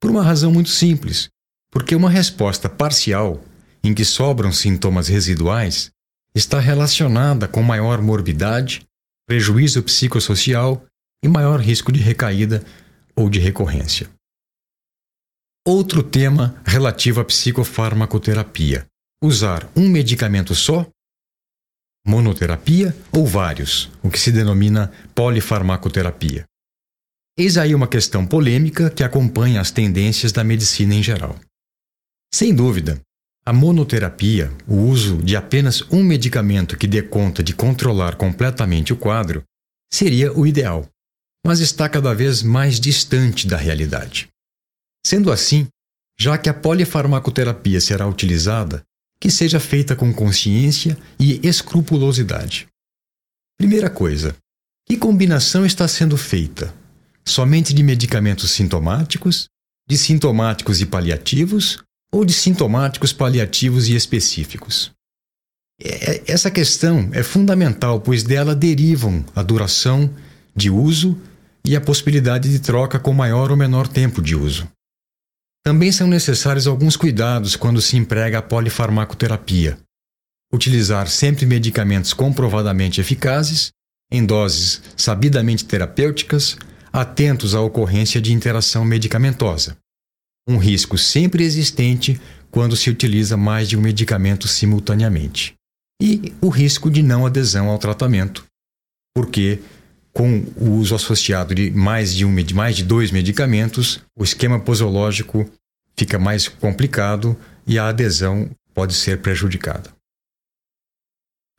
Por 0.00 0.12
uma 0.12 0.22
razão 0.22 0.52
muito 0.52 0.70
simples: 0.70 1.28
porque 1.72 1.96
uma 1.96 2.08
resposta 2.08 2.68
parcial, 2.68 3.42
em 3.82 3.92
que 3.92 4.04
sobram 4.04 4.52
sintomas 4.52 5.08
residuais, 5.08 5.90
está 6.32 6.60
relacionada 6.60 7.48
com 7.48 7.60
maior 7.60 8.00
morbidade, 8.00 8.82
prejuízo 9.26 9.82
psicossocial 9.82 10.86
e 11.24 11.26
maior 11.26 11.58
risco 11.58 11.90
de 11.90 11.98
recaída 11.98 12.64
ou 13.16 13.30
de 13.30 13.38
recorrência. 13.38 14.10
Outro 15.66 16.02
tema 16.02 16.60
relativo 16.64 17.20
à 17.20 17.24
psicofarmacoterapia: 17.24 18.86
usar 19.22 19.68
um 19.74 19.88
medicamento 19.88 20.54
só, 20.54 20.86
monoterapia 22.06 22.96
ou 23.10 23.26
vários, 23.26 23.90
o 24.02 24.10
que 24.10 24.20
se 24.20 24.30
denomina 24.30 24.92
polifarmacoterapia. 25.14 26.44
Eis 27.38 27.58
aí 27.58 27.74
uma 27.74 27.88
questão 27.88 28.26
polêmica 28.26 28.88
que 28.88 29.02
acompanha 29.02 29.60
as 29.60 29.70
tendências 29.70 30.32
da 30.32 30.44
medicina 30.44 30.94
em 30.94 31.02
geral. 31.02 31.38
Sem 32.32 32.54
dúvida, 32.54 33.00
a 33.44 33.52
monoterapia, 33.52 34.52
o 34.66 34.76
uso 34.76 35.18
de 35.18 35.36
apenas 35.36 35.82
um 35.90 36.02
medicamento 36.02 36.76
que 36.78 36.86
dê 36.86 37.02
conta 37.02 37.42
de 37.42 37.54
controlar 37.54 38.16
completamente 38.16 38.92
o 38.92 38.96
quadro, 38.96 39.42
seria 39.92 40.32
o 40.32 40.46
ideal 40.46 40.88
mas 41.46 41.60
está 41.60 41.88
cada 41.88 42.12
vez 42.12 42.42
mais 42.42 42.80
distante 42.80 43.46
da 43.46 43.56
realidade. 43.56 44.28
Sendo 45.06 45.30
assim, 45.30 45.68
já 46.18 46.36
que 46.36 46.48
a 46.48 46.54
polifarmacoterapia 46.54 47.80
será 47.80 48.06
utilizada, 48.08 48.82
que 49.20 49.30
seja 49.30 49.60
feita 49.60 49.94
com 49.94 50.12
consciência 50.12 50.98
e 51.18 51.46
escrupulosidade. 51.46 52.66
Primeira 53.56 53.88
coisa: 53.88 54.34
que 54.86 54.96
combinação 54.96 55.64
está 55.64 55.86
sendo 55.86 56.16
feita? 56.16 56.74
Somente 57.24 57.72
de 57.72 57.82
medicamentos 57.82 58.50
sintomáticos, 58.50 59.48
de 59.88 59.96
sintomáticos 59.96 60.80
e 60.80 60.86
paliativos 60.86 61.78
ou 62.12 62.24
de 62.24 62.32
sintomáticos, 62.32 63.12
paliativos 63.12 63.88
e 63.88 63.94
específicos? 63.94 64.90
É, 65.80 66.24
essa 66.26 66.50
questão 66.50 67.08
é 67.12 67.22
fundamental, 67.22 68.00
pois 68.00 68.24
dela 68.24 68.54
derivam 68.54 69.24
a 69.34 69.42
duração 69.42 70.12
de 70.54 70.70
uso 70.70 71.20
e 71.66 71.74
a 71.74 71.80
possibilidade 71.80 72.48
de 72.48 72.60
troca 72.60 72.98
com 72.98 73.12
maior 73.12 73.50
ou 73.50 73.56
menor 73.56 73.88
tempo 73.88 74.22
de 74.22 74.36
uso. 74.36 74.68
Também 75.64 75.90
são 75.90 76.06
necessários 76.06 76.68
alguns 76.68 76.96
cuidados 76.96 77.56
quando 77.56 77.82
se 77.82 77.96
emprega 77.96 78.38
a 78.38 78.42
polifarmacoterapia. 78.42 79.76
Utilizar 80.52 81.08
sempre 81.08 81.44
medicamentos 81.44 82.12
comprovadamente 82.12 83.00
eficazes, 83.00 83.72
em 84.12 84.24
doses 84.24 84.80
sabidamente 84.96 85.64
terapêuticas, 85.64 86.56
atentos 86.92 87.52
à 87.52 87.60
ocorrência 87.60 88.20
de 88.20 88.32
interação 88.32 88.84
medicamentosa. 88.84 89.76
Um 90.48 90.58
risco 90.58 90.96
sempre 90.96 91.42
existente 91.42 92.20
quando 92.48 92.76
se 92.76 92.88
utiliza 92.88 93.36
mais 93.36 93.68
de 93.68 93.76
um 93.76 93.80
medicamento 93.80 94.46
simultaneamente. 94.46 95.54
E 96.00 96.32
o 96.40 96.48
risco 96.48 96.88
de 96.88 97.02
não 97.02 97.26
adesão 97.26 97.68
ao 97.68 97.78
tratamento, 97.78 98.44
porque 99.16 99.60
com 100.16 100.42
o 100.56 100.70
uso 100.70 100.94
associado 100.94 101.54
de 101.54 101.70
mais 101.70 102.14
de, 102.14 102.24
um, 102.24 102.34
de 102.34 102.54
mais 102.54 102.74
de 102.74 102.82
dois 102.82 103.10
medicamentos, 103.10 104.00
o 104.18 104.24
esquema 104.24 104.58
posológico 104.58 105.46
fica 105.94 106.18
mais 106.18 106.48
complicado 106.48 107.38
e 107.66 107.78
a 107.78 107.88
adesão 107.88 108.50
pode 108.72 108.94
ser 108.94 109.20
prejudicada. 109.20 109.92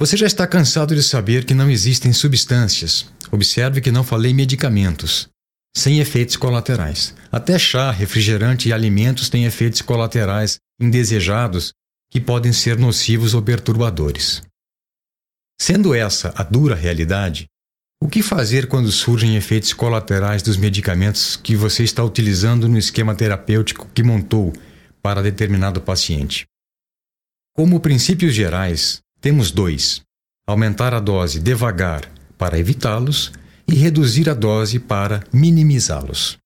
Você 0.02 0.18
já 0.18 0.26
está 0.26 0.48
cansado 0.48 0.96
de 0.96 1.04
saber 1.04 1.46
que 1.46 1.54
não 1.54 1.70
existem 1.70 2.12
substâncias. 2.12 3.06
Observe 3.32 3.80
que 3.80 3.92
não 3.92 4.04
falei 4.04 4.34
medicamentos, 4.34 5.30
sem 5.76 6.00
efeitos 6.00 6.36
colaterais. 6.36 7.14
Até 7.32 7.60
chá, 7.60 7.92
refrigerante 7.92 8.70
e 8.70 8.74
alimentos 8.74 9.30
têm 9.30 9.46
efeitos 9.46 9.84
colaterais 9.84 10.58
indesejados 10.82 11.74
que 12.10 12.20
podem 12.20 12.52
ser 12.52 12.80
nocivos 12.80 13.36
ou 13.36 13.42
perturbadores. 13.44 14.42
Sendo 15.62 15.94
essa 15.94 16.34
a 16.36 16.42
dura 16.42 16.74
realidade, 16.74 17.48
o 18.02 18.08
que 18.08 18.22
fazer 18.22 18.68
quando 18.68 18.92
surgem 18.92 19.36
efeitos 19.36 19.74
colaterais 19.74 20.42
dos 20.44 20.56
medicamentos 20.56 21.36
que 21.36 21.56
você 21.56 21.84
está 21.84 22.04
utilizando 22.04 22.68
no 22.70 22.78
esquema 22.78 23.16
terapêutico 23.16 23.88
que 23.94 24.04
montou 24.04 24.54
para 25.02 25.22
determinado 25.22 25.82
paciente? 25.82 26.46
Como 27.56 27.80
princípios 27.80 28.34
gerais, 28.36 29.02
temos 29.20 29.52
dois: 29.52 30.02
aumentar 30.48 30.94
a 30.94 31.00
dose 31.00 31.40
devagar 31.40 32.10
para 32.38 32.60
evitá-los 32.60 33.32
e 33.68 33.74
reduzir 33.74 34.30
a 34.30 34.34
dose 34.34 34.80
para 34.80 35.24
minimizá-los. 35.34 36.38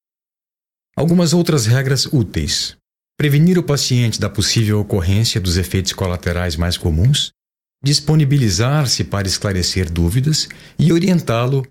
Algumas 0.95 1.33
outras 1.33 1.65
regras 1.65 2.05
úteis: 2.05 2.77
prevenir 3.17 3.59
o 3.59 3.63
paciente 3.63 4.19
da 4.19 4.29
possível 4.29 4.79
ocorrência 4.79 5.39
dos 5.41 5.57
efeitos 5.57 5.91
colaterais 5.91 6.55
mais 6.55 6.77
comuns 6.77 7.33
disponibilizar-se 7.83 9.03
para 9.03 9.27
esclarecer 9.27 9.91
dúvidas 9.91 10.47
e 10.77 10.93
orientá-lo 10.93 11.65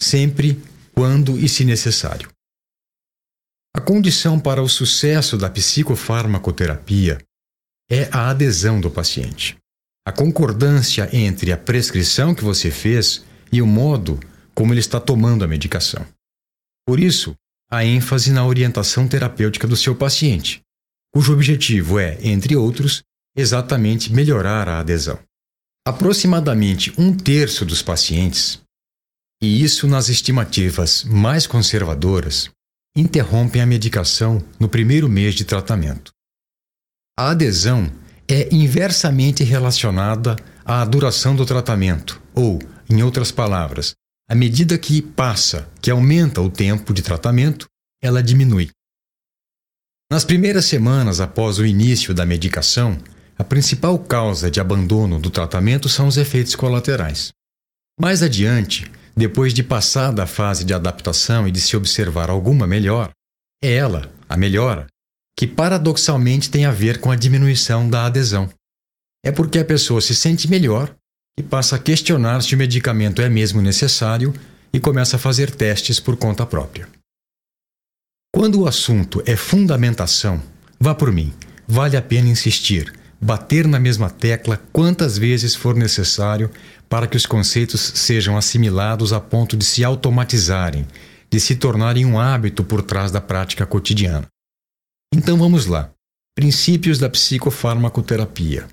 sempre 0.00 0.60
quando 0.94 1.38
e 1.38 1.48
se 1.48 1.64
necessário. 1.64 2.28
A 3.76 3.80
condição 3.80 4.38
para 4.38 4.62
o 4.62 4.68
sucesso 4.68 5.36
da 5.36 5.50
psicofarmacoterapia 5.50 7.18
é 7.90 8.08
a 8.12 8.30
adesão 8.30 8.80
do 8.80 8.90
paciente. 8.90 9.56
A 10.06 10.12
concordância 10.12 11.08
entre 11.12 11.50
a 11.50 11.56
prescrição 11.56 12.34
que 12.34 12.44
você 12.44 12.70
fez 12.70 13.24
e 13.50 13.60
o 13.60 13.66
modo 13.66 14.20
como 14.54 14.72
ele 14.72 14.80
está 14.80 15.00
tomando 15.00 15.44
a 15.44 15.48
medicação. 15.48 16.06
Por 16.86 17.00
isso, 17.00 17.34
a 17.70 17.84
ênfase 17.84 18.30
na 18.30 18.46
orientação 18.46 19.08
terapêutica 19.08 19.66
do 19.66 19.76
seu 19.76 19.96
paciente, 19.96 20.60
cujo 21.12 21.32
objetivo 21.32 21.98
é, 21.98 22.18
entre 22.22 22.54
outros, 22.54 23.02
exatamente 23.36 24.12
melhorar 24.12 24.68
a 24.68 24.78
adesão. 24.78 25.18
Aproximadamente 25.86 26.94
um 26.98 27.14
terço 27.14 27.62
dos 27.66 27.82
pacientes, 27.82 28.58
e 29.42 29.62
isso 29.62 29.86
nas 29.86 30.08
estimativas 30.08 31.04
mais 31.04 31.46
conservadoras, 31.46 32.48
interrompem 32.96 33.60
a 33.60 33.66
medicação 33.66 34.42
no 34.58 34.66
primeiro 34.66 35.10
mês 35.10 35.34
de 35.34 35.44
tratamento. 35.44 36.10
A 37.18 37.32
adesão 37.32 37.92
é 38.26 38.48
inversamente 38.50 39.44
relacionada 39.44 40.36
à 40.64 40.82
duração 40.86 41.36
do 41.36 41.44
tratamento, 41.44 42.18
ou, 42.34 42.58
em 42.88 43.02
outras 43.02 43.30
palavras, 43.30 43.92
à 44.26 44.34
medida 44.34 44.78
que 44.78 45.02
passa, 45.02 45.70
que 45.82 45.90
aumenta 45.90 46.40
o 46.40 46.48
tempo 46.48 46.94
de 46.94 47.02
tratamento, 47.02 47.66
ela 48.02 48.22
diminui. 48.22 48.70
Nas 50.10 50.24
primeiras 50.24 50.64
semanas 50.64 51.20
após 51.20 51.58
o 51.58 51.66
início 51.66 52.14
da 52.14 52.24
medicação, 52.24 52.98
a 53.36 53.42
principal 53.42 53.98
causa 53.98 54.50
de 54.50 54.60
abandono 54.60 55.18
do 55.18 55.30
tratamento 55.30 55.88
são 55.88 56.06
os 56.06 56.16
efeitos 56.16 56.54
colaterais. 56.54 57.32
Mais 58.00 58.22
adiante, 58.22 58.90
depois 59.16 59.52
de 59.52 59.62
passada 59.62 60.22
a 60.22 60.26
fase 60.26 60.64
de 60.64 60.72
adaptação 60.72 61.46
e 61.46 61.50
de 61.50 61.60
se 61.60 61.76
observar 61.76 62.30
alguma 62.30 62.66
melhor, 62.66 63.10
é 63.62 63.72
ela, 63.72 64.12
a 64.28 64.36
melhora, 64.36 64.86
que 65.38 65.46
paradoxalmente 65.46 66.50
tem 66.50 66.64
a 66.64 66.70
ver 66.70 67.00
com 67.00 67.10
a 67.10 67.16
diminuição 67.16 67.88
da 67.88 68.06
adesão. 68.06 68.48
É 69.24 69.32
porque 69.32 69.58
a 69.58 69.64
pessoa 69.64 70.00
se 70.00 70.14
sente 70.14 70.48
melhor 70.48 70.94
e 71.38 71.42
passa 71.42 71.76
a 71.76 71.78
questionar 71.78 72.42
se 72.42 72.54
o 72.54 72.58
medicamento 72.58 73.20
é 73.20 73.28
mesmo 73.28 73.60
necessário 73.60 74.32
e 74.72 74.78
começa 74.78 75.16
a 75.16 75.18
fazer 75.18 75.50
testes 75.50 75.98
por 75.98 76.16
conta 76.16 76.46
própria. 76.46 76.88
Quando 78.32 78.60
o 78.60 78.68
assunto 78.68 79.22
é 79.26 79.36
fundamentação, 79.36 80.42
vá 80.78 80.94
por 80.94 81.12
mim, 81.12 81.32
vale 81.66 81.96
a 81.96 82.02
pena 82.02 82.28
insistir 82.28 82.92
bater 83.24 83.66
na 83.66 83.80
mesma 83.80 84.10
tecla 84.10 84.60
quantas 84.70 85.16
vezes 85.16 85.54
for 85.54 85.74
necessário 85.74 86.50
para 86.90 87.06
que 87.06 87.16
os 87.16 87.24
conceitos 87.24 87.80
sejam 87.80 88.36
assimilados 88.36 89.14
a 89.14 89.20
ponto 89.20 89.56
de 89.56 89.64
se 89.64 89.82
automatizarem, 89.82 90.86
de 91.30 91.40
se 91.40 91.56
tornarem 91.56 92.04
um 92.04 92.20
hábito 92.20 92.62
por 92.62 92.82
trás 92.82 93.10
da 93.10 93.22
prática 93.22 93.64
cotidiana. 93.64 94.26
Então 95.10 95.38
vamos 95.38 95.64
lá. 95.64 95.90
Princípios 96.36 96.98
da 96.98 97.08
psicofarmacoterapia. 97.08 98.68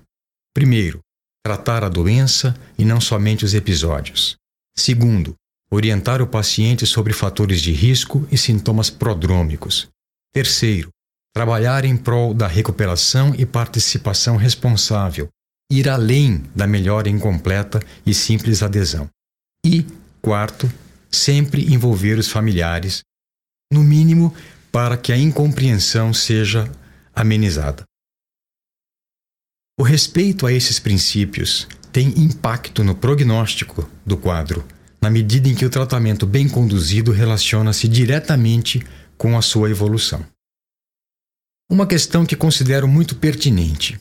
Primeiro, 0.54 1.00
tratar 1.46 1.86
a 1.86 1.90
doença 1.90 2.54
e 2.78 2.84
não 2.84 3.00
somente 3.00 3.46
os 3.46 3.54
episódios. 3.54 4.36
Segundo, 4.78 5.34
orientar 5.72 6.22
o 6.22 6.28
paciente 6.28 6.86
sobre 6.86 7.14
fatores 7.14 7.62
de 7.62 7.72
risco 7.72 8.28
e 8.30 8.38
sintomas 8.38 8.90
prodrômicos. 8.90 9.88
Terceiro, 10.34 10.90
trabalhar 11.34 11.86
em 11.86 11.96
prol 11.96 12.34
da 12.34 12.48
recuperação 12.48 13.34
e 13.36 13.46
participação 13.46 14.36
responsável, 14.36 15.30
ir 15.72 15.88
além 15.88 16.44
da 16.56 16.67
melhora 16.67 17.10
incompleta 17.10 17.80
e 18.06 18.13
simples 18.13 18.62
adesão. 18.62 19.08
E, 19.65 19.86
quarto, 20.22 20.72
sempre 21.10 21.74
envolver 21.74 22.17
os 22.17 22.30
familiares, 22.30 23.02
no 23.72 23.84
mínimo 23.84 24.36
para 24.72 24.98
que 24.98 25.12
a 25.12 25.17
incompreensão 25.17 26.13
seja 26.13 26.70
amenizada. 27.15 27.84
O 29.80 29.84
respeito 29.84 30.46
a 30.46 30.52
esses 30.52 30.80
princípios 30.80 31.67
tem 31.91 32.10
impacto 32.20 32.84
no 32.84 32.96
prognóstico 32.96 33.89
do 34.06 34.15
quadro, 34.17 34.65
na 35.02 35.10
medida 35.10 35.50
em 35.50 35.56
que 35.56 35.65
o 35.65 35.70
tratamento 35.70 36.26
bem 36.26 36.48
conduzido 36.48 37.12
relaciona-se 37.12 37.88
diretamente 37.88 38.86
com 39.17 39.38
a 39.38 39.41
sua 39.41 39.70
evolução. 39.70 40.26
Uma 41.72 41.88
questão 41.88 42.26
que 42.26 42.36
considero 42.36 42.86
muito 42.86 43.16
pertinente. 43.16 43.98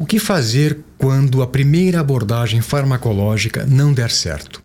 O 0.00 0.06
que 0.06 0.18
fazer 0.18 0.82
quando 0.96 1.42
a 1.42 1.46
primeira 1.46 2.00
abordagem 2.00 2.62
farmacológica 2.62 3.66
não 3.66 3.92
der 3.92 4.10
certo? 4.10 4.62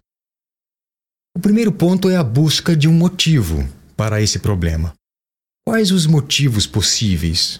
O 1.36 1.42
primeiro 1.42 1.74
ponto 1.74 2.10
é 2.10 2.16
a 2.16 2.24
busca 2.24 2.74
de 2.74 2.88
um 2.88 2.94
motivo 2.94 3.68
para 3.98 4.22
esse 4.22 4.40
problema. 4.40 4.94
Quais 5.68 5.92
os 5.92 6.06
motivos 6.06 6.66
possíveis? 6.66 7.60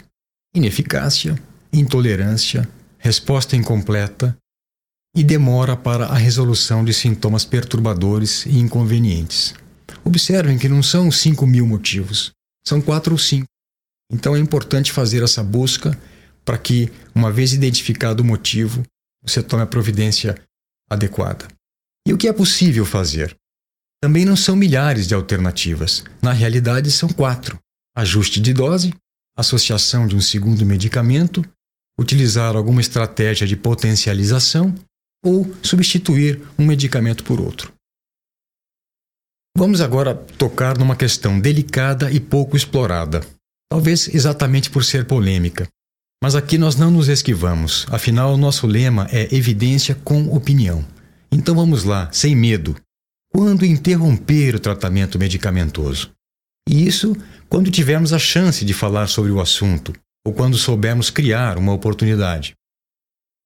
Ineficácia, 0.56 1.38
intolerância, 1.74 2.66
resposta 2.98 3.58
incompleta 3.58 4.38
e 5.14 5.22
demora 5.22 5.76
para 5.76 6.06
a 6.06 6.16
resolução 6.16 6.86
de 6.86 6.94
sintomas 6.94 7.44
perturbadores 7.44 8.46
e 8.46 8.58
inconvenientes. 8.58 9.54
Observem 10.06 10.58
que 10.58 10.70
não 10.70 10.82
são 10.82 11.12
5 11.12 11.46
mil 11.46 11.68
motivos, 11.68 12.32
são 12.66 12.82
quatro 12.82 13.12
ou 13.12 13.20
cinco. 13.20 13.52
Então 14.12 14.36
é 14.36 14.40
importante 14.40 14.92
fazer 14.92 15.24
essa 15.24 15.44
busca 15.44 15.98
para 16.44 16.58
que, 16.58 16.92
uma 17.16 17.32
vez 17.32 17.54
identificado 17.54 18.22
o 18.22 18.26
motivo, 18.26 18.84
você 19.24 19.42
tome 19.42 19.64
a 19.64 19.68
providência 19.68 20.36
adequada. 20.90 21.48
E 22.08 22.14
o 22.14 22.18
que 22.18 22.28
é 22.28 22.34
possível 22.34 22.86
fazer? 22.86 23.36
Também 24.02 24.26
não 24.26 24.36
são 24.36 24.56
milhares 24.56 25.08
de 25.08 25.14
alternativas. 25.14 26.04
Na 26.22 26.34
realidade, 26.34 26.92
são 26.92 27.08
quatro: 27.08 27.58
ajuste 27.96 28.42
de 28.42 28.54
dose, 28.54 28.94
associação 29.38 30.08
de 30.08 30.16
um 30.16 30.22
segundo 30.22 30.66
medicamento, 30.66 31.46
utilizar 32.00 32.56
alguma 32.56 32.82
estratégia 32.82 33.46
de 33.46 33.56
potencialização 33.56 34.74
ou 35.24 35.54
substituir 35.62 36.42
um 36.58 36.66
medicamento 36.66 37.24
por 37.24 37.40
outro. 37.40 37.72
Vamos 39.56 39.82
agora 39.82 40.16
tocar 40.16 40.78
numa 40.78 40.96
questão 40.96 41.40
delicada 41.40 42.12
e 42.12 42.20
pouco 42.20 42.58
explorada, 42.58 43.22
talvez 43.72 44.14
exatamente 44.14 44.70
por 44.70 44.84
ser 44.84 45.06
polêmica. 45.06 45.66
Mas 46.22 46.36
aqui 46.36 46.58
nós 46.58 46.76
não 46.76 46.92
nos 46.92 47.08
esquivamos, 47.08 47.86
afinal, 47.90 48.34
o 48.34 48.38
nosso 48.38 48.68
lema 48.68 49.08
é 49.10 49.34
evidência 49.34 49.96
com 49.96 50.28
opinião. 50.36 50.86
Então 51.32 51.56
vamos 51.56 51.86
lá, 51.86 52.10
sem 52.12 52.36
medo. 52.36 52.76
Quando 53.34 53.66
interromper 53.66 54.56
o 54.56 54.60
tratamento 54.60 55.18
medicamentoso? 55.18 56.12
E 56.68 56.86
isso 56.86 57.16
quando 57.48 57.72
tivermos 57.72 58.12
a 58.12 58.20
chance 58.20 58.66
de 58.66 58.74
falar 58.74 59.08
sobre 59.08 59.32
o 59.32 59.40
assunto, 59.40 59.94
ou 60.28 60.34
quando 60.34 60.58
soubermos 60.58 61.10
criar 61.10 61.58
uma 61.58 61.72
oportunidade. 61.72 62.54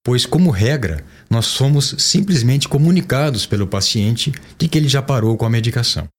Pois, 0.03 0.25
como 0.25 0.49
regra, 0.49 1.05
nós 1.29 1.45
somos 1.45 1.95
simplesmente 1.99 2.67
comunicados 2.67 3.45
pelo 3.45 3.67
paciente 3.67 4.33
de 4.57 4.67
que 4.67 4.75
ele 4.75 4.89
já 4.89 5.03
parou 5.03 5.37
com 5.37 5.45
a 5.45 5.49
medicação. 5.51 6.09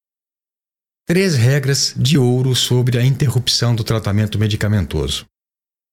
Três 1.08 1.36
regras 1.36 1.94
de 1.96 2.18
ouro 2.18 2.52
sobre 2.56 2.98
a 2.98 3.04
interrupção 3.04 3.76
do 3.76 3.84
tratamento 3.84 4.40
medicamentoso. 4.40 5.24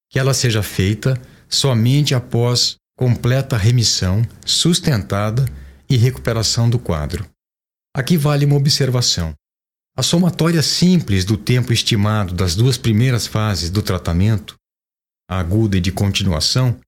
Que 0.09 0.17
ela 0.17 0.33
seja 0.33 0.63
feita 0.63 1.21
somente 1.47 2.15
após 2.15 2.77
completa 2.97 3.55
remissão, 3.55 4.23
sustentada 4.43 5.45
e 5.87 5.97
recuperação 5.97 6.67
do 6.67 6.79
quadro. 6.79 7.29
Aqui 7.95 8.17
vale 8.17 8.43
uma 8.43 8.55
observação. 8.55 9.35
A 9.95 10.01
somatória 10.01 10.63
simples 10.63 11.23
do 11.23 11.37
tempo 11.37 11.71
estimado 11.71 12.33
das 12.33 12.55
duas 12.55 12.75
primeiras 12.75 13.27
fases 13.27 13.69
do 13.69 13.83
tratamento, 13.83 14.55
a 15.29 15.37
aguda 15.37 15.77
e 15.77 15.81
de 15.81 15.91
continuação, 15.91 16.79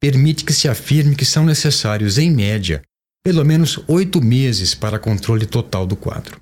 permite 0.00 0.44
que 0.44 0.52
se 0.52 0.68
afirme 0.68 1.16
que 1.16 1.24
são 1.24 1.44
necessários, 1.44 2.18
em 2.18 2.30
média, 2.30 2.82
pelo 3.24 3.44
menos 3.44 3.80
oito 3.88 4.22
meses 4.22 4.76
para 4.76 4.96
controle 4.96 5.44
total 5.44 5.84
do 5.84 5.96
quadro. 5.96 6.40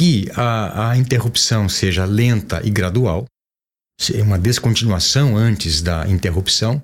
Que 0.00 0.30
a, 0.34 0.92
a 0.92 0.96
interrupção 0.96 1.68
seja 1.68 2.06
lenta 2.06 2.66
e 2.66 2.70
gradual, 2.70 3.26
uma 4.24 4.38
descontinuação 4.38 5.36
antes 5.36 5.82
da 5.82 6.08
interrupção, 6.08 6.82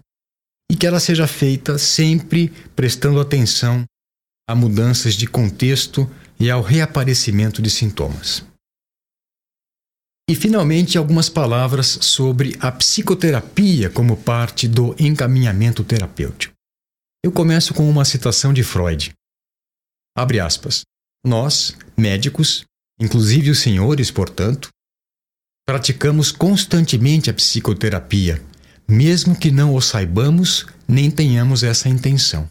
e 0.71 0.77
que 0.77 0.87
ela 0.87 1.01
seja 1.01 1.27
feita 1.27 1.79
sempre 1.79 2.51
prestando 2.77 3.19
atenção 3.19 3.87
a 4.47 4.55
mudanças 4.55 5.15
de 5.15 5.27
contexto 5.27 6.07
e 6.39 6.51
ao 6.51 6.61
reaparecimento 6.61 7.63
de 7.63 7.71
sintomas. 7.71 8.45
E, 10.29 10.35
finalmente, 10.35 10.99
algumas 10.99 11.31
palavras 11.31 11.87
sobre 12.03 12.55
a 12.61 12.71
psicoterapia 12.71 13.89
como 13.89 14.19
parte 14.19 14.69
do 14.69 14.95
encaminhamento 14.99 15.83
terapêutico. 15.83 16.53
Eu 17.25 17.33
começo 17.33 17.73
com 17.73 17.89
uma 17.89 18.05
citação 18.05 18.53
de 18.53 18.63
Freud. 18.63 19.15
Abre 20.15 20.39
aspas. 20.39 20.83
Nós, 21.25 21.75
médicos, 21.97 22.67
inclusive 22.99 23.51
os 23.51 23.61
senhores, 23.61 24.11
portanto, 24.11 24.69
praticamos 25.67 26.31
constantemente 26.31 27.29
a 27.29 27.35
psicoterapia, 27.35 28.43
mesmo 28.89 29.37
que 29.37 29.51
não 29.51 29.75
o 29.75 29.81
saibamos 29.81 30.67
nem 30.87 31.11
tenhamos 31.11 31.63
essa 31.63 31.89
intenção. 31.89 32.49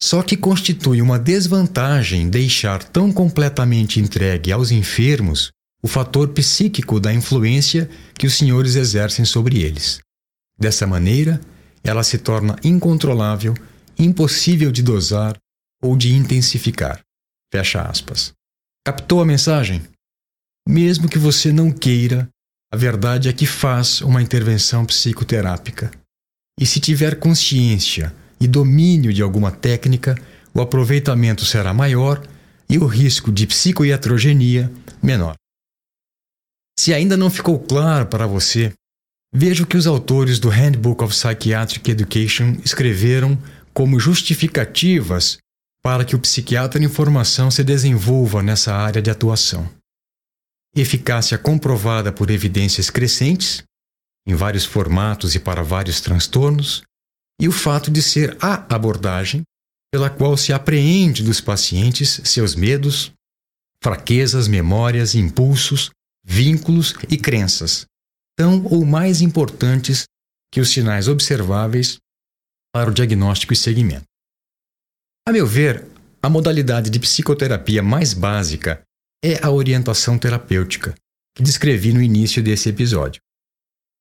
Só 0.00 0.22
que 0.22 0.36
constitui 0.36 1.02
uma 1.02 1.18
desvantagem 1.18 2.30
deixar 2.30 2.84
tão 2.84 3.12
completamente 3.12 3.98
entregue 3.98 4.52
aos 4.52 4.70
enfermos 4.70 5.50
o 5.82 5.88
fator 5.88 6.28
psíquico 6.28 7.00
da 7.00 7.12
influência 7.12 7.90
que 8.14 8.26
os 8.26 8.34
senhores 8.34 8.76
exercem 8.76 9.24
sobre 9.24 9.60
eles. 9.60 9.98
Dessa 10.58 10.86
maneira, 10.86 11.40
ela 11.82 12.02
se 12.02 12.18
torna 12.18 12.56
incontrolável, 12.62 13.54
impossível 13.98 14.70
de 14.70 14.82
dosar 14.82 15.36
ou 15.82 15.96
de 15.96 16.12
intensificar. 16.12 17.00
Fecha 17.52 17.82
aspas. 17.82 18.32
Captou 18.86 19.20
a 19.20 19.24
mensagem? 19.24 19.82
Mesmo 20.66 21.08
que 21.08 21.18
você 21.18 21.52
não 21.52 21.70
queira, 21.70 22.28
a 22.72 22.76
verdade 22.76 23.28
é 23.28 23.32
que 23.32 23.46
faz 23.46 24.00
uma 24.02 24.20
intervenção 24.20 24.84
psicoterápica. 24.84 25.90
E 26.60 26.66
se 26.66 26.80
tiver 26.80 27.18
consciência 27.18 28.14
e 28.40 28.46
domínio 28.46 29.12
de 29.12 29.22
alguma 29.22 29.50
técnica, 29.50 30.14
o 30.52 30.60
aproveitamento 30.60 31.44
será 31.44 31.72
maior 31.72 32.22
e 32.68 32.78
o 32.78 32.86
risco 32.86 33.32
de 33.32 33.46
psicoiatrogenia 33.46 34.70
menor. 35.02 35.34
Se 36.78 36.92
ainda 36.92 37.16
não 37.16 37.30
ficou 37.30 37.58
claro 37.58 38.06
para 38.06 38.26
você, 38.26 38.72
veja 39.34 39.64
o 39.64 39.66
que 39.66 39.76
os 39.76 39.86
autores 39.86 40.38
do 40.38 40.48
Handbook 40.48 41.02
of 41.02 41.14
Psychiatric 41.14 41.90
Education 41.90 42.56
escreveram 42.64 43.38
como 43.72 43.98
justificativas 43.98 45.38
para 45.88 46.04
que 46.04 46.14
o 46.14 46.18
psiquiatra 46.18 46.84
em 46.84 46.86
formação 46.86 47.50
se 47.50 47.64
desenvolva 47.64 48.42
nessa 48.42 48.74
área 48.74 49.00
de 49.00 49.10
atuação. 49.10 49.66
Eficácia 50.76 51.38
comprovada 51.38 52.12
por 52.12 52.30
evidências 52.30 52.90
crescentes, 52.90 53.62
em 54.26 54.34
vários 54.34 54.66
formatos 54.66 55.34
e 55.34 55.40
para 55.40 55.62
vários 55.62 56.02
transtornos, 56.02 56.82
e 57.40 57.48
o 57.48 57.52
fato 57.52 57.90
de 57.90 58.02
ser 58.02 58.36
a 58.38 58.66
abordagem 58.74 59.44
pela 59.90 60.10
qual 60.10 60.36
se 60.36 60.52
apreende 60.52 61.22
dos 61.22 61.40
pacientes 61.40 62.20
seus 62.22 62.54
medos, 62.54 63.10
fraquezas, 63.82 64.46
memórias, 64.46 65.14
impulsos, 65.14 65.88
vínculos 66.22 66.92
e 67.08 67.16
crenças, 67.16 67.86
tão 68.36 68.62
ou 68.66 68.84
mais 68.84 69.22
importantes 69.22 70.04
que 70.52 70.60
os 70.60 70.68
sinais 70.68 71.08
observáveis 71.08 71.96
para 72.74 72.90
o 72.90 72.92
diagnóstico 72.92 73.54
e 73.54 73.56
seguimento. 73.56 74.07
A 75.28 75.30
meu 75.32 75.46
ver, 75.46 75.84
a 76.22 76.30
modalidade 76.30 76.88
de 76.88 76.98
psicoterapia 76.98 77.82
mais 77.82 78.14
básica 78.14 78.80
é 79.22 79.38
a 79.44 79.50
orientação 79.50 80.16
terapêutica, 80.16 80.94
que 81.36 81.42
descrevi 81.42 81.92
no 81.92 82.00
início 82.00 82.42
desse 82.42 82.70
episódio. 82.70 83.20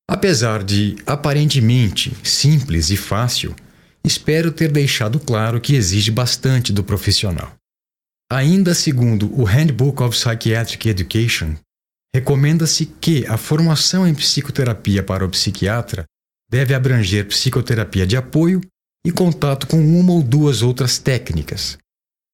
Apesar 0.10 0.64
de 0.64 0.96
aparentemente 1.06 2.16
simples 2.24 2.92
e 2.92 2.96
fácil, 2.96 3.54
espero 4.06 4.54
ter 4.54 4.72
deixado 4.72 5.20
claro 5.20 5.60
que 5.60 5.76
exige 5.76 6.12
bastante 6.12 6.72
do 6.72 6.82
profissional. 6.82 7.54
Ainda 8.32 8.74
segundo 8.74 9.30
o 9.38 9.44
Handbook 9.44 10.02
of 10.04 10.18
Psychiatric 10.18 10.88
Education, 10.88 11.58
Recomenda-se 12.16 12.86
que 12.86 13.28
a 13.28 13.36
formação 13.36 14.08
em 14.08 14.16
psicoterapia 14.16 15.04
para 15.04 15.26
o 15.26 15.30
psiquiatra 15.30 16.06
deve 16.50 16.74
abranger 16.74 17.28
psicoterapia 17.28 18.08
de 18.08 18.16
apoio 18.16 18.62
e 19.08 19.12
contato 19.12 19.68
com 19.68 19.80
uma 19.80 20.12
ou 20.12 20.22
duas 20.22 20.62
outras 20.62 20.98
técnicas, 20.98 21.78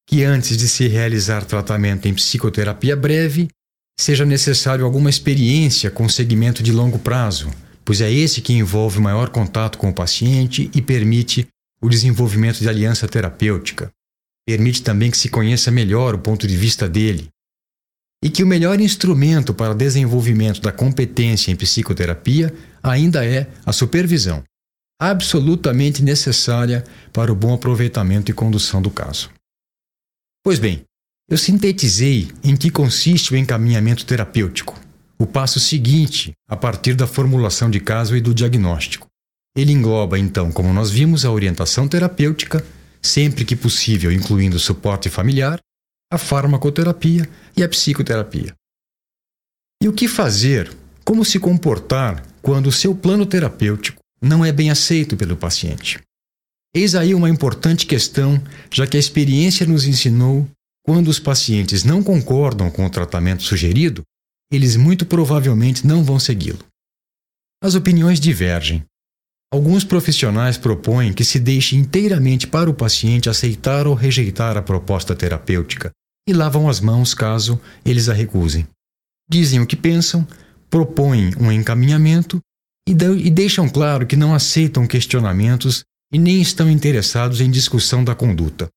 que 0.09 0.23
antes 0.23 0.57
de 0.57 0.67
se 0.67 0.87
realizar 0.87 1.45
tratamento 1.45 2.07
em 2.07 2.15
psicoterapia 2.15 2.95
breve, 2.95 3.47
seja 3.95 4.25
necessário 4.25 4.83
alguma 4.83 5.07
experiência 5.07 5.91
com 5.91 6.09
segmento 6.09 6.63
de 6.63 6.71
longo 6.71 6.97
prazo, 6.97 7.51
pois 7.85 8.01
é 8.01 8.11
esse 8.11 8.41
que 8.41 8.53
envolve 8.53 8.99
maior 8.99 9.29
contato 9.29 9.77
com 9.77 9.89
o 9.89 9.93
paciente 9.93 10.71
e 10.73 10.81
permite 10.81 11.47
o 11.79 11.87
desenvolvimento 11.87 12.57
de 12.57 12.67
aliança 12.67 13.07
terapêutica. 13.07 13.91
Permite 14.43 14.81
também 14.81 15.11
que 15.11 15.17
se 15.17 15.29
conheça 15.29 15.69
melhor 15.69 16.15
o 16.15 16.19
ponto 16.19 16.47
de 16.47 16.57
vista 16.57 16.89
dele, 16.89 17.29
e 18.23 18.31
que 18.31 18.41
o 18.41 18.47
melhor 18.47 18.81
instrumento 18.81 19.53
para 19.53 19.75
desenvolvimento 19.75 20.59
da 20.59 20.71
competência 20.71 21.51
em 21.51 21.55
psicoterapia 21.55 22.51
ainda 22.81 23.23
é 23.23 23.47
a 23.63 23.71
supervisão, 23.71 24.43
absolutamente 25.09 26.01
necessária 26.01 26.83
para 27.11 27.31
o 27.31 27.35
bom 27.35 27.53
aproveitamento 27.53 28.31
e 28.31 28.33
condução 28.33 28.81
do 28.81 28.89
caso. 28.89 29.29
Pois 30.43 30.59
bem, 30.59 30.83
eu 31.29 31.37
sintetizei 31.37 32.31
em 32.43 32.55
que 32.55 32.69
consiste 32.69 33.33
o 33.33 33.37
encaminhamento 33.37 34.05
terapêutico, 34.05 34.79
o 35.17 35.25
passo 35.25 35.59
seguinte 35.59 36.31
a 36.47 36.55
partir 36.55 36.95
da 36.95 37.07
formulação 37.07 37.69
de 37.69 37.79
caso 37.79 38.15
e 38.15 38.21
do 38.21 38.33
diagnóstico. 38.33 39.07
Ele 39.55 39.71
engloba, 39.71 40.17
então, 40.17 40.51
como 40.51 40.73
nós 40.73 40.89
vimos, 40.89 41.25
a 41.25 41.31
orientação 41.31 41.87
terapêutica, 41.87 42.65
sempre 43.01 43.45
que 43.45 43.55
possível 43.55 44.11
incluindo 44.11 44.57
suporte 44.59 45.09
familiar, 45.09 45.59
a 46.11 46.17
farmacoterapia 46.17 47.29
e 47.55 47.63
a 47.63 47.69
psicoterapia. 47.69 48.53
E 49.81 49.87
o 49.87 49.93
que 49.93 50.07
fazer, 50.07 50.75
como 51.03 51.25
se 51.25 51.39
comportar 51.39 52.25
quando 52.41 52.67
o 52.67 52.71
seu 52.71 52.95
plano 52.95 53.25
terapêutico 53.25 54.02
não 54.23 54.43
é 54.45 54.51
bem 54.51 54.69
aceito 54.69 55.17
pelo 55.17 55.35
paciente? 55.35 55.99
Eis 56.73 56.95
aí 56.95 57.13
uma 57.13 57.29
importante 57.29 57.85
questão, 57.85 58.41
já 58.71 58.87
que 58.87 58.97
a 58.97 58.99
experiência 58.99 59.65
nos 59.65 59.85
ensinou 59.85 60.49
quando 60.83 61.07
os 61.07 61.19
pacientes 61.19 61.83
não 61.83 62.01
concordam 62.01 62.71
com 62.71 62.85
o 62.85 62.89
tratamento 62.89 63.43
sugerido, 63.43 64.01
eles 64.51 64.75
muito 64.75 65.05
provavelmente 65.05 65.85
não 65.85 66.03
vão 66.03 66.19
segui-lo. 66.19 66.65
As 67.63 67.75
opiniões 67.75 68.19
divergem. 68.19 68.83
Alguns 69.53 69.83
profissionais 69.83 70.57
propõem 70.57 71.13
que 71.13 71.23
se 71.23 71.39
deixe 71.39 71.75
inteiramente 71.75 72.47
para 72.47 72.69
o 72.69 72.73
paciente 72.73 73.29
aceitar 73.29 73.85
ou 73.85 73.93
rejeitar 73.93 74.57
a 74.57 74.61
proposta 74.61 75.15
terapêutica, 75.15 75.91
e 76.27 76.33
lavam 76.33 76.67
as 76.67 76.79
mãos 76.79 77.13
caso 77.13 77.61
eles 77.85 78.09
a 78.09 78.13
recusem. 78.13 78.67
Dizem 79.29 79.61
o 79.61 79.67
que 79.67 79.75
pensam, 79.75 80.27
propõem 80.69 81.31
um 81.39 81.51
encaminhamento 81.51 82.39
e, 82.87 83.29
deixam 83.29 83.69
claro 83.69 84.05
que 84.05 84.15
não 84.15 84.33
aceitam 84.33 84.85
questionamentos 84.85 85.83
e 86.11 86.19
nem 86.19 86.41
estão 86.41 86.69
interessados 86.69 87.41
em 87.41 87.49
discussão 87.49 88.03
da 88.03 88.13
conduta. 88.13 88.69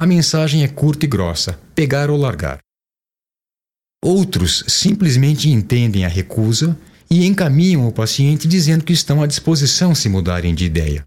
A 0.00 0.06
mensagem 0.06 0.64
é 0.64 0.68
curta 0.68 1.04
e 1.04 1.08
grossa: 1.08 1.60
pegar 1.74 2.10
ou 2.10 2.16
largar. 2.16 2.58
Outros 4.02 4.64
simplesmente 4.66 5.50
entendem 5.50 6.06
a 6.06 6.08
recusa 6.08 6.78
e 7.10 7.26
encaminham 7.26 7.86
o 7.86 7.92
paciente 7.92 8.48
dizendo 8.48 8.84
que 8.84 8.94
estão 8.94 9.22
à 9.22 9.26
disposição 9.26 9.94
se 9.94 10.08
mudarem 10.08 10.54
de 10.54 10.64
ideia. 10.64 11.04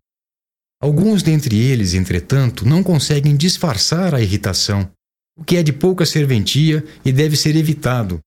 Alguns 0.80 1.24
dentre 1.24 1.58
eles, 1.58 1.94
entretanto, 1.94 2.68
não 2.68 2.84
conseguem 2.84 3.36
disfarçar 3.36 4.14
a 4.14 4.22
irritação, 4.22 4.92
o 5.36 5.44
que 5.44 5.56
é 5.56 5.64
de 5.64 5.74
pouca 5.74 6.06
serventia 6.06 6.86
e 7.04 7.12
deve 7.12 7.36
ser 7.36 7.56
evitado, 7.56 8.20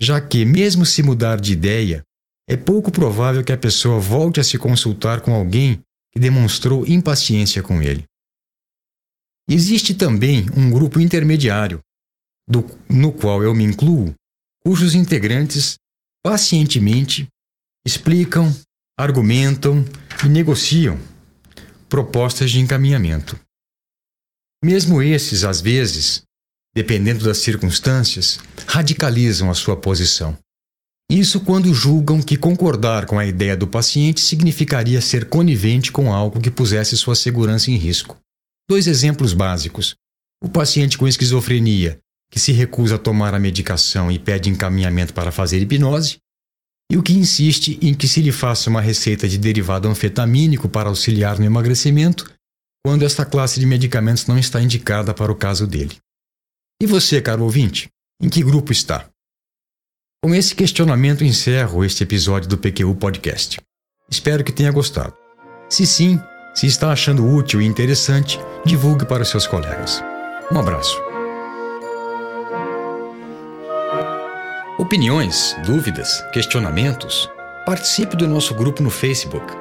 já 0.00 0.20
que, 0.20 0.44
mesmo 0.44 0.86
se 0.86 1.02
mudar 1.02 1.40
de 1.40 1.52
ideia, 1.52 2.04
é 2.48 2.56
pouco 2.56 2.90
provável 2.90 3.42
que 3.42 3.52
a 3.52 3.58
pessoa 3.58 3.98
volte 3.98 4.40
a 4.40 4.44
se 4.44 4.58
consultar 4.58 5.20
com 5.20 5.34
alguém 5.34 5.80
que 6.12 6.20
demonstrou 6.20 6.86
impaciência 6.86 7.62
com 7.62 7.82
ele. 7.82 8.04
Existe 9.48 9.94
também 9.94 10.46
um 10.56 10.70
grupo 10.70 11.00
intermediário, 11.00 11.80
do, 12.48 12.64
no 12.88 13.12
qual 13.12 13.42
eu 13.42 13.54
me 13.54 13.64
incluo, 13.64 14.14
cujos 14.64 14.94
integrantes 14.94 15.76
pacientemente 16.22 17.28
explicam, 17.86 18.50
argumentam 18.98 19.84
e 20.24 20.28
negociam 20.28 20.98
propostas 21.88 22.50
de 22.50 22.60
encaminhamento. 22.60 23.38
Mesmo 24.64 25.02
esses, 25.02 25.44
às 25.44 25.60
vezes, 25.60 26.22
dependendo 26.74 27.24
das 27.24 27.38
circunstâncias, 27.38 28.38
radicalizam 28.66 29.50
a 29.50 29.54
sua 29.54 29.76
posição. 29.76 30.36
Isso 31.10 31.40
quando 31.40 31.72
julgam 31.74 32.22
que 32.22 32.36
concordar 32.36 33.06
com 33.06 33.18
a 33.18 33.26
ideia 33.26 33.56
do 33.56 33.66
paciente 33.66 34.20
significaria 34.20 35.00
ser 35.00 35.28
conivente 35.28 35.92
com 35.92 36.12
algo 36.12 36.40
que 36.40 36.50
pusesse 36.50 36.96
sua 36.96 37.14
segurança 37.14 37.70
em 37.70 37.76
risco. 37.76 38.16
Dois 38.68 38.86
exemplos 38.86 39.34
básicos. 39.34 39.94
O 40.42 40.48
paciente 40.48 40.96
com 40.96 41.06
esquizofrenia, 41.06 41.98
que 42.30 42.40
se 42.40 42.52
recusa 42.52 42.96
a 42.96 42.98
tomar 42.98 43.34
a 43.34 43.38
medicação 43.38 44.10
e 44.10 44.18
pede 44.18 44.48
encaminhamento 44.48 45.12
para 45.12 45.30
fazer 45.30 45.60
hipnose, 45.60 46.18
e 46.90 46.96
o 46.96 47.02
que 47.02 47.12
insiste 47.12 47.78
em 47.80 47.94
que 47.94 48.08
se 48.08 48.20
lhe 48.20 48.32
faça 48.32 48.68
uma 48.68 48.80
receita 48.80 49.28
de 49.28 49.38
derivado 49.38 49.88
anfetamínico 49.88 50.68
para 50.68 50.88
auxiliar 50.88 51.38
no 51.38 51.44
emagrecimento, 51.44 52.32
quando 52.84 53.04
esta 53.04 53.24
classe 53.24 53.58
de 53.58 53.66
medicamentos 53.66 54.26
não 54.26 54.38
está 54.38 54.60
indicada 54.60 55.14
para 55.14 55.32
o 55.32 55.36
caso 55.36 55.66
dele. 55.66 55.96
E 56.80 56.86
você, 56.86 57.22
caro 57.22 57.42
ouvinte, 57.42 57.88
em 58.20 58.28
que 58.28 58.42
grupo 58.42 58.72
está? 58.72 59.08
Com 60.24 60.34
esse 60.34 60.54
questionamento 60.54 61.22
encerro 61.22 61.84
este 61.84 62.02
episódio 62.02 62.48
do 62.48 62.56
PQU 62.56 62.94
Podcast. 62.94 63.60
Espero 64.10 64.42
que 64.42 64.52
tenha 64.52 64.72
gostado. 64.72 65.12
Se 65.68 65.86
sim, 65.86 66.18
se 66.54 66.66
está 66.66 66.90
achando 66.90 67.30
útil 67.30 67.60
e 67.60 67.66
interessante, 67.66 68.40
divulgue 68.64 69.04
para 69.04 69.22
os 69.22 69.28
seus 69.28 69.46
colegas. 69.46 70.02
Um 70.50 70.58
abraço. 70.58 70.98
Opiniões, 74.78 75.54
dúvidas, 75.66 76.24
questionamentos? 76.32 77.28
Participe 77.66 78.16
do 78.16 78.26
nosso 78.26 78.54
grupo 78.54 78.82
no 78.82 78.88
Facebook. 78.88 79.52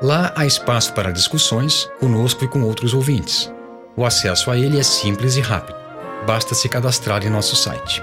Lá 0.00 0.32
há 0.36 0.46
espaço 0.46 0.94
para 0.94 1.10
discussões 1.10 1.90
conosco 1.98 2.44
e 2.44 2.46
com 2.46 2.62
outros 2.62 2.94
ouvintes. 2.94 3.52
O 3.96 4.06
acesso 4.06 4.48
a 4.52 4.56
ele 4.56 4.78
é 4.78 4.82
simples 4.84 5.34
e 5.34 5.40
rápido. 5.40 5.76
Basta 6.24 6.54
se 6.54 6.68
cadastrar 6.68 7.26
em 7.26 7.30
nosso 7.30 7.56
site 7.56 8.00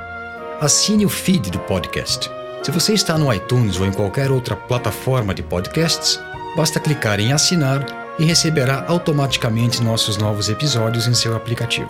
assine 0.62 1.06
o 1.08 1.10
feed 1.10 1.50
do 1.50 1.58
podcast. 1.62 2.30
Se 2.62 2.70
você 2.70 2.94
está 2.94 3.18
no 3.18 3.34
iTunes 3.34 3.80
ou 3.80 3.88
em 3.88 3.92
qualquer 3.92 4.30
outra 4.30 4.56
plataforma 4.56 5.34
de 5.34 5.42
podcasts, 5.42 6.20
basta 6.56 6.80
clicar 6.80 7.20
em 7.20 7.34
assinar 7.34 7.84
e 8.20 8.26
receberá 8.26 8.86
automaticamente 8.88 9.82
nossos 9.82 10.18
novos 10.18 10.50
episódios 10.50 11.08
em 11.08 11.16
seu 11.16 11.36
aplicativo. 11.36 11.90